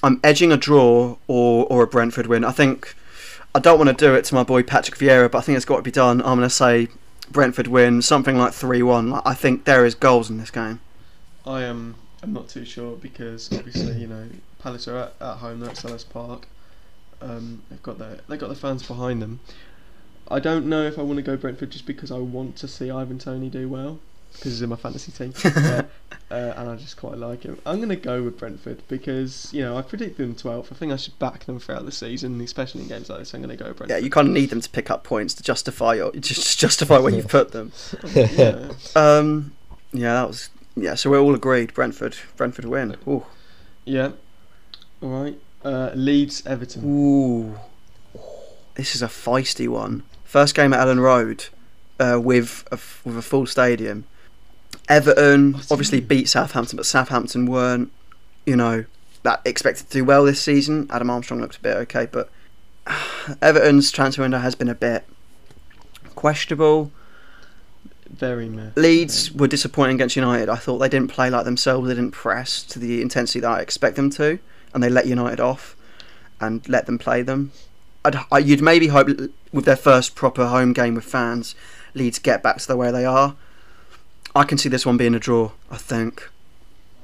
[0.02, 2.94] I'm edging a draw or or a Brentford win I think
[3.54, 5.64] I don't want to do it to my boy Patrick Vieira but I think it's
[5.64, 6.88] got to be done I'm going to say
[7.30, 10.80] Brentford win something like 3-1 I think there is goals in this game
[11.48, 11.94] I am.
[12.22, 15.62] I'm not too sure because obviously you know Palace are at, at home.
[15.62, 16.46] At Selhurst Park.
[17.20, 19.40] Um, they've got their they've got the fans behind them.
[20.30, 22.90] I don't know if I want to go Brentford just because I want to see
[22.90, 23.98] Ivan Toney do well
[24.32, 25.82] because he's in my fantasy team uh,
[26.30, 27.58] uh, and I just quite like him.
[27.66, 30.70] I'm going to go with Brentford because you know I predicted them 12th.
[30.70, 33.34] I think I should back them throughout the season, especially in games like this.
[33.34, 33.90] I'm going to go Brentford.
[33.90, 36.98] yeah you kind of need them to pick up points to justify your just justify
[36.98, 37.72] where you've put them
[38.14, 38.68] yeah.
[38.96, 39.52] Um,
[39.92, 40.94] yeah, that was yeah.
[40.94, 41.74] So we're all agreed.
[41.74, 42.96] Brentford, Brentford win.
[43.08, 43.24] Ooh,
[43.84, 44.10] yeah.
[45.00, 45.38] All right.
[45.64, 46.82] Uh, Leeds Everton.
[46.84, 47.58] ooh.
[48.74, 50.04] This is a feisty one.
[50.24, 51.46] First game at Elland Road,
[51.98, 54.04] uh, with a, f- with a full stadium.
[54.89, 57.93] Everton obviously beat Southampton, but Southampton weren't,
[58.47, 58.84] you know,
[59.22, 60.86] that expected to do well this season.
[60.91, 62.30] Adam Armstrong looked a bit okay, but
[63.43, 65.05] Everton's transfer window has been a bit
[66.14, 66.91] questionable.
[68.09, 68.70] Very meh.
[68.74, 70.49] Leeds were disappointing against United.
[70.49, 71.89] I thought they didn't play like themselves.
[71.89, 74.39] They didn't press to the intensity that I expect them to,
[74.72, 75.76] and they let United off
[76.41, 77.53] and let them play them.
[78.05, 79.09] I'd, I, you'd maybe hope
[79.53, 81.55] with their first proper home game with fans,
[81.95, 83.36] Leeds get back to the way they are.
[84.34, 85.52] I can see this one being a draw.
[85.70, 86.28] I think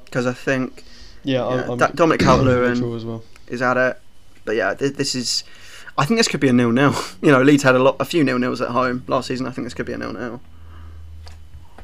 [0.05, 0.85] because I think
[1.23, 2.79] Yeah, Yeah, I'm, I'm Dominic I'm Calvert-Lewin.
[2.79, 3.25] draw well.
[3.49, 4.01] is at it.
[4.45, 5.45] But yeah, th- this is.
[5.97, 6.95] I think this could be a nil nil.
[7.23, 9.47] You know, Leeds had a lot, a few nil nils at home last season.
[9.47, 10.41] I think this could be a nil nil.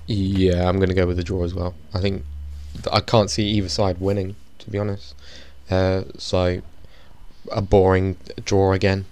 [0.06, 1.74] Yeah, I'm going to go with the draw as well.
[1.94, 2.24] I think
[2.92, 5.14] I can't see either side winning, to be honest.
[5.70, 6.60] Uh, so
[7.52, 9.04] a boring draw again.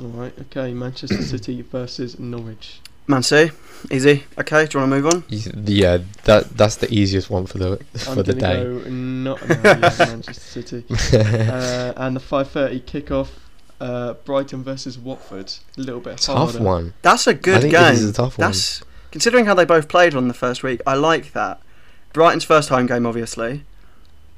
[0.00, 0.32] All right.
[0.40, 0.72] Okay.
[0.72, 2.80] Manchester City versus Norwich.
[3.08, 3.52] Man City,
[3.90, 4.24] easy.
[4.38, 5.24] Okay, do you want to move on?
[5.28, 8.62] Yeah, that that's the easiest one for the I'm for the day.
[8.62, 10.84] go not Manchester City.
[11.16, 13.28] Uh, and the 5:30 kickoff.
[13.80, 15.52] Uh, Brighton versus Watford.
[15.76, 16.62] A little bit Tough harder.
[16.64, 16.94] one.
[17.02, 17.92] That's a good think game.
[17.94, 18.48] this is a tough one.
[18.48, 18.82] That's
[19.12, 20.80] considering how they both played on the first week.
[20.86, 21.60] I like that.
[22.12, 23.62] Brighton's first home game, obviously.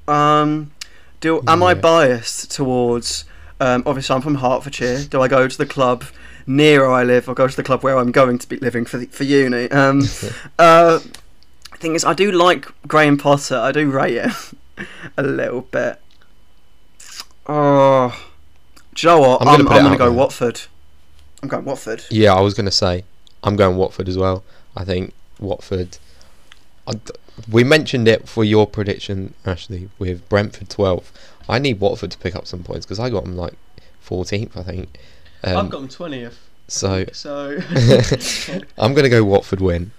[0.07, 0.73] Um,
[1.21, 3.25] do am I biased towards?
[3.59, 5.05] Um, obviously, I'm from Hertfordshire.
[5.05, 6.05] Do I go to the club
[6.47, 8.85] near where I live, or go to the club where I'm going to be living
[8.85, 9.71] for the, for uni?
[9.71, 10.03] Um,
[10.59, 11.01] uh,
[11.81, 13.57] thing is, I do like Graham Potter.
[13.57, 14.33] I do rate him
[15.17, 16.01] a little bit.
[17.47, 18.17] Oh,
[18.95, 19.43] do you know what?
[19.43, 20.13] I'm I'm, gonna I'm gonna go there.
[20.13, 20.61] Watford.
[21.43, 22.05] I'm going Watford.
[22.11, 23.05] Yeah, I was going to say
[23.43, 24.45] I'm going Watford as well.
[24.77, 25.99] I think Watford.
[26.87, 26.93] I
[27.51, 31.11] we mentioned it for your prediction, Ashley, with Brentford 12.
[31.49, 33.55] I need Watford to pick up some points because I got them like
[34.07, 34.99] 14th, I think.
[35.45, 36.35] Um, I've got them 20th.
[36.69, 37.59] so So.
[38.79, 39.93] I'm going to go Watford win.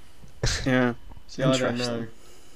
[0.65, 0.93] Yeah.
[1.27, 2.07] See, I don't know.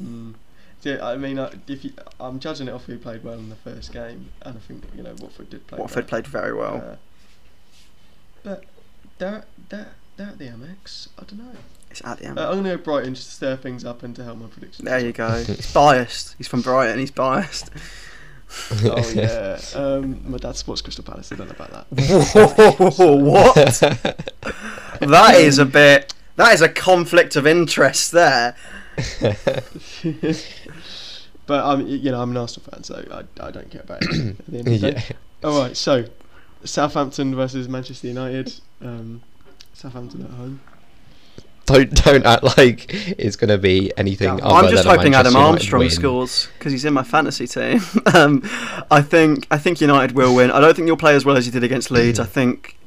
[0.01, 0.33] Mm.
[0.81, 3.55] See, I mean, uh, if you, I'm judging it off who played well in the
[3.55, 5.79] first game, and I think you know Watford did play.
[5.79, 6.09] Watford well.
[6.09, 6.75] played very well.
[6.75, 6.95] Uh,
[8.43, 8.63] but
[9.17, 11.07] they're they're they're at the Amex.
[11.17, 11.57] I don't know.
[11.89, 12.38] It's at the end.
[12.38, 14.86] Uh, I'm gonna go Brighton just to stir things up and to help my prediction.
[14.86, 15.43] there you go.
[15.43, 16.36] He's biased.
[16.38, 16.99] He's from Brighton.
[16.99, 17.71] He's biased.
[18.85, 19.59] Oh yeah.
[19.73, 21.31] Um, my dad supports Crystal Palace.
[21.31, 21.85] I don't know about that.
[22.97, 23.55] what?
[25.01, 26.13] that is a bit.
[26.35, 28.55] That is a conflict of interest there.
[31.45, 34.09] but I'm you know I'm an Arsenal fan, so I, I don't care about it.
[34.39, 35.03] At the end of the day.
[35.09, 35.15] yeah.
[35.43, 36.05] All right, so
[36.63, 38.53] Southampton versus Manchester United.
[38.81, 39.21] Um,
[39.73, 40.61] Southampton at home.
[41.66, 44.30] Don't don't act like it's going to be anything.
[44.43, 45.89] I'm just hoping Adam Armstrong win.
[45.89, 47.82] scores because he's in my fantasy team.
[48.13, 48.41] um,
[48.91, 50.51] I think I think United will win.
[50.51, 52.20] I don't think you'll play as well as you did against Leeds.
[52.20, 52.78] I think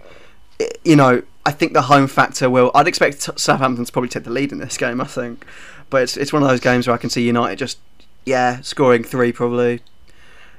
[0.85, 1.22] you know.
[1.47, 2.70] I think the home factor will.
[2.74, 5.01] I'd expect Southampton to probably take the lead in this game.
[5.01, 5.47] I think,
[5.89, 7.79] but it's it's one of those games where I can see United just
[8.26, 9.81] yeah scoring three probably.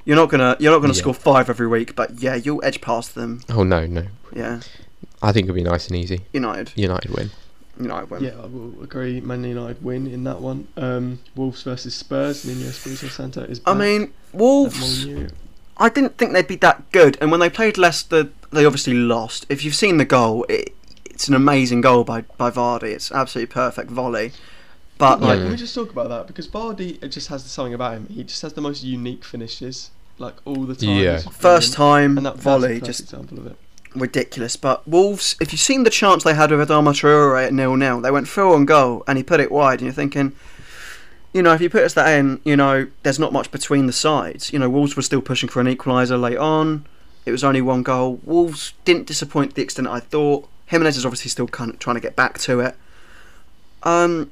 [0.04, 1.00] You're not gonna you're not gonna Yeah.
[1.00, 3.42] score five every week, but yeah, you'll edge past them.
[3.50, 4.08] Oh no, no.
[4.36, 4.62] Yeah,
[5.22, 6.22] I think it'll be nice and easy.
[6.34, 7.30] United, United win.
[7.80, 8.24] United win.
[8.24, 9.22] Yeah, I will agree.
[9.22, 10.68] Man United win in that one.
[10.78, 12.46] Um, Wolves versus Spurs.
[12.46, 13.62] Nuno Espirito Santo is.
[13.66, 15.08] I mean, Wolves.
[15.78, 19.46] I didn't think they'd be that good, and when they played Leicester, they obviously lost.
[19.48, 20.76] If you've seen the goal, it,
[21.06, 22.92] it's an amazing goal by by Vardy.
[22.92, 24.34] It's absolutely perfect volley.
[24.98, 27.74] But Yeah, like, can we just talk about that because Vardy it just has something
[27.74, 28.08] about him.
[28.08, 30.90] He just has the most unique finishes, like all the time.
[30.90, 31.20] Yeah.
[31.20, 33.56] First time and that, that's a volley, just example of it.
[33.96, 34.56] Ridiculous.
[34.56, 38.02] But Wolves, if you've seen the chance they had with Adama Traore at nil nil,
[38.02, 40.34] they went through on goal and he put it wide, and you're thinking,
[41.34, 43.94] you know, if you put us that in, you know, there's not much between the
[43.94, 44.52] sides.
[44.52, 46.86] You know, Wolves were still pushing for an equaliser late on.
[47.26, 48.20] It was only one goal.
[48.24, 50.48] Wolves didn't disappoint the extent I thought.
[50.68, 52.76] Jimenez is obviously still kind of trying to get back to it.
[53.84, 54.32] Um,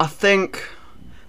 [0.00, 0.68] I think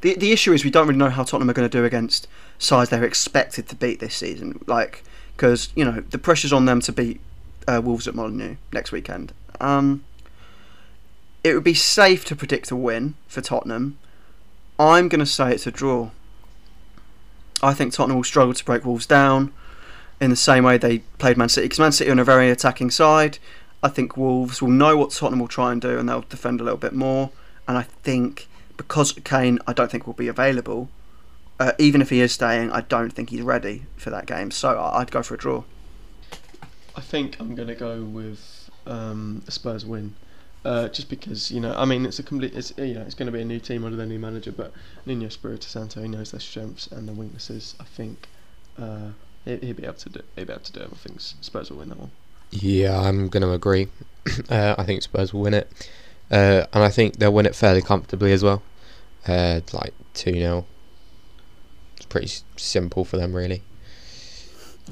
[0.01, 2.27] the the issue is we don't really know how Tottenham are going to do against
[2.57, 4.63] sides they're expected to beat this season.
[4.67, 5.03] Like,
[5.35, 7.19] because you know the pressure's on them to beat
[7.67, 9.33] uh, Wolves at Molineux next weekend.
[9.59, 10.03] Um,
[11.43, 13.97] it would be safe to predict a win for Tottenham.
[14.79, 16.09] I'm going to say it's a draw.
[17.61, 19.53] I think Tottenham will struggle to break Wolves down
[20.19, 21.65] in the same way they played Man City.
[21.65, 23.37] Because Man City are on a very attacking side.
[23.83, 26.63] I think Wolves will know what Tottenham will try and do and they'll defend a
[26.63, 27.31] little bit more.
[27.67, 30.89] And I think because Kane, I don't think will be available.
[31.59, 34.51] Uh, even if he is staying, I don't think he's ready for that game.
[34.51, 35.63] So I- I'd go for a draw.
[36.95, 40.15] I think I'm gonna go with um, a Spurs win,
[40.63, 41.73] uh, just because you know.
[41.75, 42.53] I mean, it's a complete.
[42.55, 44.71] It's you know, it's going to be a new team under their new manager, but
[45.05, 47.75] Nuno Espirito Santo he knows their strengths and their weaknesses.
[47.79, 48.27] I think
[48.77, 49.09] uh,
[49.43, 50.21] he, he'll be able to do.
[50.35, 50.79] He'll be able to do.
[50.81, 50.89] it.
[50.91, 52.11] I think Spurs will win that one.
[52.51, 53.87] Yeah, I'm going to agree.
[54.49, 55.69] uh, I think Spurs will win it.
[56.31, 58.61] Uh, and I think they'll win it fairly comfortably as well.
[59.27, 60.65] Uh, like 2 0.
[61.97, 63.63] It's pretty simple for them, really.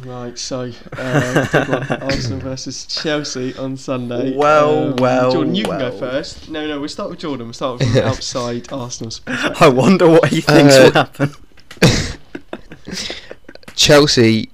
[0.02, 4.36] Right, so uh, Arsenal versus Chelsea on Sunday.
[4.36, 6.50] Well, well, Jordan, you can go first.
[6.50, 7.46] No, no, we'll start with Jordan.
[7.48, 9.22] We'll start from the outside Arsenal's.
[9.28, 11.32] I wonder what he thinks Uh, will happen.
[13.76, 14.50] Chelsea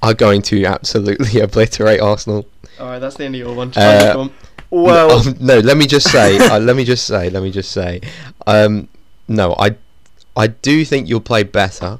[0.00, 2.46] are going to absolutely obliterate Arsenal.
[2.78, 3.72] All right, that's the end of your one.
[3.76, 4.32] Uh, on.
[4.70, 7.50] Well, no, um, no let me just say, uh, let me just say, let me
[7.50, 8.00] just say,
[8.46, 8.88] um,
[9.28, 9.76] no, I,
[10.36, 11.98] I do think you'll play better,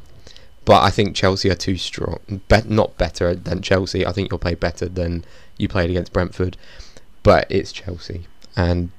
[0.64, 2.18] but I think Chelsea are too strong.
[2.48, 4.06] Be- not better than Chelsea.
[4.06, 5.24] I think you'll play better than
[5.58, 6.56] you played against Brentford.
[7.22, 8.26] But it's Chelsea,
[8.56, 8.90] and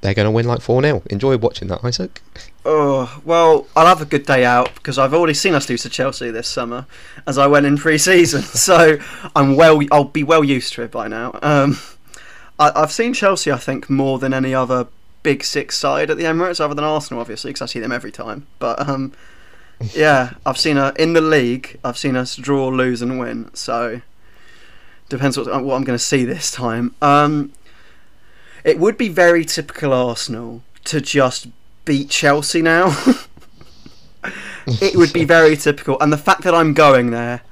[0.00, 2.20] they're going to win like four 0 Enjoy watching that, Isaac.
[2.66, 5.88] Oh well, I'll have a good day out because I've already seen us lose to
[5.88, 6.86] Chelsea this summer,
[7.26, 8.42] as I went in pre-season.
[8.42, 8.98] so
[9.34, 9.80] I'm well.
[9.90, 11.38] I'll be well used to it by now.
[11.42, 11.78] Um,
[12.58, 14.88] I, I've seen Chelsea, I think, more than any other
[15.24, 18.12] big six side at the Emirates, other than Arsenal, obviously, because I see them every
[18.12, 18.46] time.
[18.60, 19.12] But um,
[19.92, 21.80] yeah, I've seen her in the league.
[21.82, 23.50] I've seen us draw, lose, and win.
[23.54, 24.02] So
[25.08, 26.94] depends what, what I'm going to see this time.
[27.02, 27.52] Um,
[28.62, 31.48] it would be very typical Arsenal to just
[31.84, 32.96] beat Chelsea now.
[34.66, 37.42] it would be very typical, and the fact that I'm going there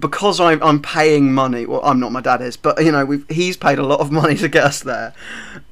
[0.00, 1.64] because I'm I'm paying money.
[1.64, 2.12] Well, I'm not.
[2.12, 4.64] My dad is, but you know, we've, he's paid a lot of money to get
[4.64, 5.14] us there.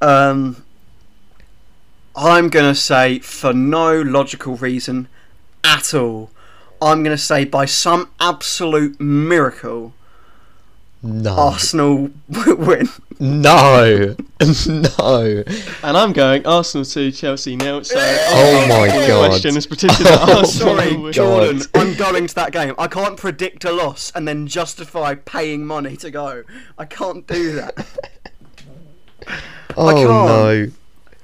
[0.01, 0.62] Um,
[2.23, 5.09] I'm gonna say for no logical reason
[5.64, 6.31] at all.
[6.83, 9.95] I'm gonna say by some absolute miracle,
[11.03, 12.89] No, Arsenal win.
[13.18, 14.14] no,
[14.66, 15.45] no.
[15.83, 17.85] And I'm going Arsenal to Chelsea nil.
[17.85, 19.29] So Oh my the God.
[19.31, 21.12] question is predicted that Oh, Sorry, will win.
[21.14, 21.62] Jordan.
[21.75, 22.75] I'm going to that game.
[22.77, 26.45] I can't predict a loss and then justify paying money to go.
[26.77, 27.87] I can't do that.
[29.75, 30.07] Oh can't.
[30.07, 30.71] no.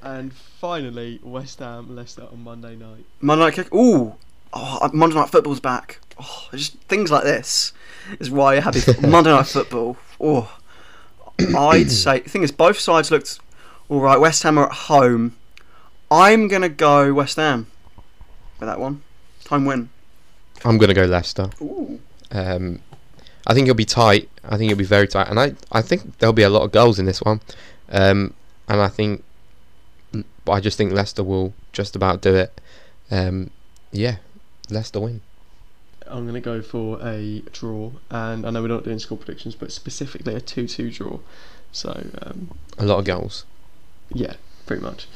[0.02, 0.32] And
[0.66, 3.04] finally, West Ham Leicester on Monday night.
[3.20, 3.72] Monday night kick.
[3.72, 4.16] Ooh,
[4.52, 6.00] oh, Monday night football's back.
[6.20, 7.72] Oh, just things like this
[8.18, 9.96] is why you have these Monday night football.
[10.20, 10.58] Oh,
[11.56, 12.18] I'd say.
[12.18, 13.38] The thing is, both sides looked
[13.88, 14.18] all right.
[14.18, 15.36] West Ham are at home.
[16.10, 17.68] I'm gonna go West Ham
[18.58, 19.02] for that one.
[19.44, 19.88] Time win.
[20.64, 21.48] I'm gonna go Leicester.
[21.60, 22.00] Ooh.
[22.32, 22.80] Um,
[23.46, 24.28] I think it'll be tight.
[24.44, 26.72] I think it'll be very tight, and I, I think there'll be a lot of
[26.72, 27.40] goals in this one.
[27.88, 28.34] Um,
[28.68, 29.22] and I think,
[30.46, 32.58] but I just think Leicester will just about do it.
[33.10, 33.50] Um,
[33.92, 34.16] yeah,
[34.70, 35.20] Leicester win.
[36.06, 39.54] I'm going to go for a draw, and I know we're not doing score predictions,
[39.56, 41.18] but specifically a 2 2 draw.
[41.72, 43.44] So, um, A lot of goals.
[44.14, 44.34] yeah,
[44.66, 45.06] pretty much.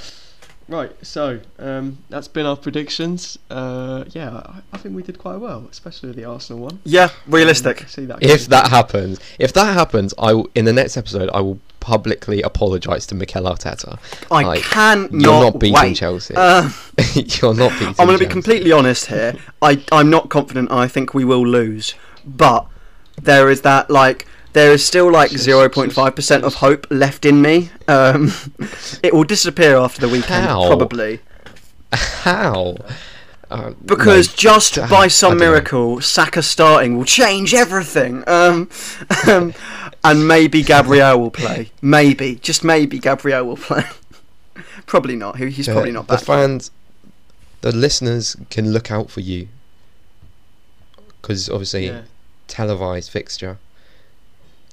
[0.70, 3.38] Right, so um, that's been our predictions.
[3.50, 6.78] Uh, yeah, I, I think we did quite well, especially the Arsenal one.
[6.84, 7.82] Yeah, realistic.
[7.82, 8.50] Um, see that If game.
[8.50, 13.04] that happens, if that happens, I will, in the next episode I will publicly apologise
[13.06, 13.98] to Mikel Arteta.
[14.30, 15.96] I Like, cannot You're not beating wait.
[15.96, 16.34] Chelsea.
[16.36, 16.70] Uh,
[17.14, 17.94] You're not beating.
[17.98, 19.34] I'm going to be completely honest here.
[19.60, 20.70] I I'm not confident.
[20.70, 21.94] I think we will lose,
[22.24, 22.66] but
[23.20, 27.24] there is that like there is still like zero point five percent of hope left
[27.24, 27.70] in me.
[27.88, 28.32] Um,
[29.02, 30.66] it will disappear after the weekend, How?
[30.66, 31.20] probably
[31.92, 32.76] How?
[33.50, 35.44] Uh, because no, just I- by some don't know.
[35.46, 38.22] miracle, Saka starting will change everything.
[38.28, 38.70] Um,
[39.26, 39.52] um,
[40.04, 41.70] and maybe Gabriel will play.
[41.82, 43.84] Maybe, just maybe Gabriel will play.
[44.86, 45.36] probably not.
[45.38, 46.24] He- He's the- probably not The back.
[46.24, 46.70] fans,
[47.60, 49.48] the listeners can look out for you
[51.20, 52.02] because obviously Yeah.
[52.46, 53.58] televised fixture.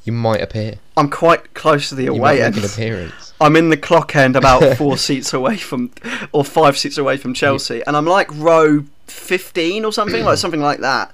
[0.08, 0.76] You might appear.
[0.96, 2.58] I'm quite close to the away end.
[2.58, 3.34] an appearance.
[3.42, 5.92] I'm in the clock end about four seats away from,
[6.32, 10.62] or five seats away from Chelsea, and I'm like row 15 or something, like something
[10.62, 11.14] like that.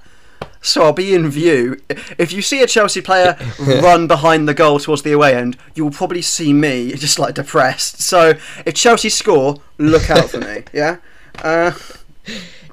[0.62, 1.80] So I'll be in view.
[2.18, 5.82] If you see a Chelsea player run behind the goal towards the away end, you
[5.82, 8.00] will probably see me just like depressed.
[8.00, 8.34] So
[8.64, 10.62] if Chelsea score, look out for me.
[10.72, 10.98] Yeah.
[11.42, 11.72] Uh,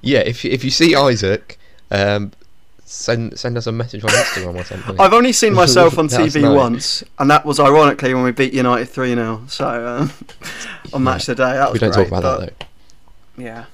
[0.03, 1.57] Yeah, if you- if you see Isaac,
[1.89, 2.31] um,
[2.91, 4.99] send send us a message on Instagram or something.
[4.99, 6.55] I've only seen myself on TV nice.
[6.55, 9.43] once, and that was ironically when we beat United 3 0.
[9.47, 10.11] So um,
[10.93, 12.59] on match of the day, that was we don't great, talk about but- that
[13.37, 13.43] though.
[13.43, 13.65] Yeah.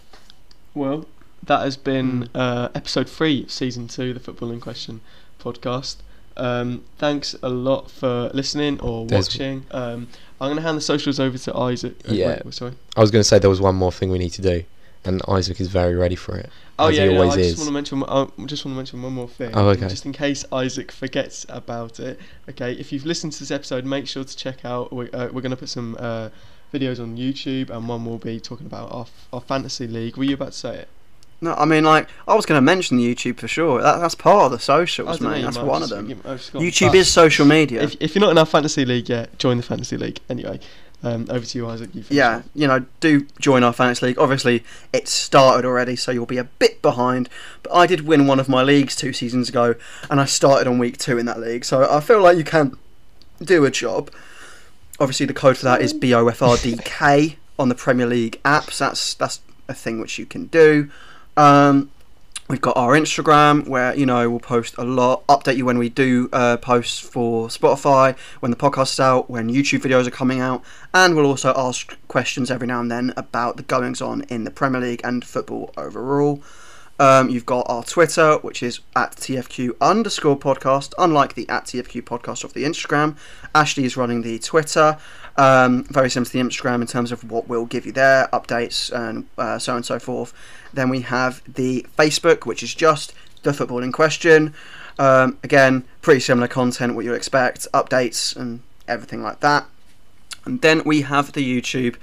[0.74, 1.06] Well,
[1.44, 5.02] that has been uh, episode three, season two, the Footballing Question
[5.40, 5.98] podcast.
[6.36, 9.66] Um, thanks a lot for listening or There's- watching.
[9.72, 10.08] Um,
[10.40, 11.96] I'm going to hand the socials over to Isaac.
[12.08, 12.40] uh, Yeah.
[12.46, 12.74] wait, sorry.
[12.96, 14.64] I was going to say there was one more thing we need to do,
[15.08, 16.50] and Isaac is very ready for it.
[16.80, 17.48] Oh as yeah, he no, always I is.
[17.48, 18.04] just want to mention.
[18.04, 19.52] I just want to mention one more thing.
[19.54, 19.88] Oh, okay.
[19.88, 22.20] Just in case Isaac forgets about it.
[22.50, 24.94] Okay, if you've listened to this episode, make sure to check out.
[24.94, 26.30] We, uh, we're going to put some uh,
[26.74, 30.18] videos on YouTube, and one will be talking about our, our fantasy league.
[30.18, 30.88] Were you about to say it?
[31.40, 33.80] No, I mean, like, I was going to mention the YouTube for sure.
[33.80, 35.44] That, that's part of the I socials, mate.
[35.44, 36.10] That's one have of them.
[36.10, 36.68] you might have just forgotten.
[36.68, 37.84] YouTube But is social media.
[37.84, 40.20] If, if you're not in our fantasy league yet, join the fantasy league.
[40.30, 40.60] Anyway,
[41.04, 41.94] um, over to you, Isaac.
[41.94, 42.44] You yeah, off.
[42.56, 44.20] you know, do join our fantasy league.
[44.20, 47.30] Obviously, it's started already, so you'll be a bit behind.
[47.64, 49.76] But I did win one of my leagues two seasons ago,
[50.10, 52.78] and I started on week two in that league, so I feel like you can
[53.42, 54.12] do a job.
[55.00, 58.80] Obviously, the code for that is BOFRDK on the Premier League apps.
[58.80, 60.90] That's that's a thing which you can do.
[61.36, 61.92] Um,
[62.50, 65.90] We've got our Instagram where you know we'll post a lot, update you when we
[65.90, 70.64] do uh, posts for Spotify, when the podcast's out, when YouTube videos are coming out,
[70.94, 74.52] and we'll also ask questions every now and then about the goings on in the
[74.52, 76.42] Premier League and football overall.
[77.00, 82.04] Um, you've got our Twitter, which is at TFQ underscore podcast, unlike the at TFQ
[82.04, 83.18] podcast of the Instagram.
[83.54, 84.98] Ashley is running the Twitter.
[85.38, 88.92] Um, very similar to the Instagram in terms of what we'll give you there, updates,
[88.92, 90.34] and uh, so on and so forth.
[90.74, 93.14] Then we have the Facebook, which is just
[93.44, 94.56] the football in question.
[94.98, 99.68] Um, again, pretty similar content, what you expect, updates, and everything like that.
[100.46, 101.98] And then we have the YouTube,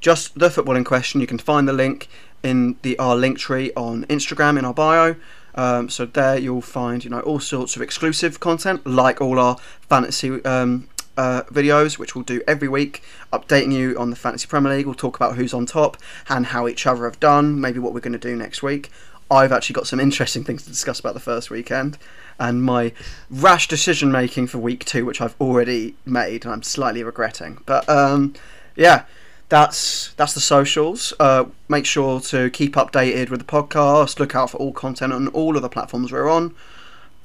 [0.00, 1.20] just the football in question.
[1.20, 2.08] You can find the link
[2.42, 5.16] in the our link tree on Instagram in our bio.
[5.54, 9.58] Um, so there you'll find you know all sorts of exclusive content, like all our
[9.88, 10.88] fantasy um,
[11.20, 14.86] uh, videos, which we'll do every week, updating you on the fantasy Premier League.
[14.86, 15.98] We'll talk about who's on top
[16.30, 17.60] and how each other have done.
[17.60, 18.90] Maybe what we're going to do next week.
[19.30, 21.98] I've actually got some interesting things to discuss about the first weekend
[22.38, 22.94] and my
[23.28, 27.62] rash decision making for week two, which I've already made and I'm slightly regretting.
[27.66, 28.32] But um,
[28.74, 29.04] yeah,
[29.50, 31.12] that's that's the socials.
[31.20, 34.18] Uh, make sure to keep updated with the podcast.
[34.18, 36.54] Look out for all content on all of the platforms we're on.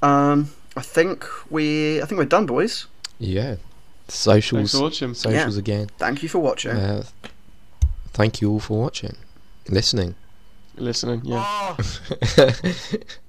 [0.01, 2.87] Um, I think we I think we're done, boys.
[3.19, 3.55] Yeah.
[4.08, 4.72] Thanks Socials.
[4.72, 5.14] for watching.
[5.14, 5.89] Socials again.
[5.97, 6.72] Thank you for watching.
[6.72, 7.03] Uh,
[8.14, 9.16] thank you all for watching,
[9.68, 10.16] listening.
[10.78, 11.76] Listening, yeah.
[11.80, 12.53] Oh.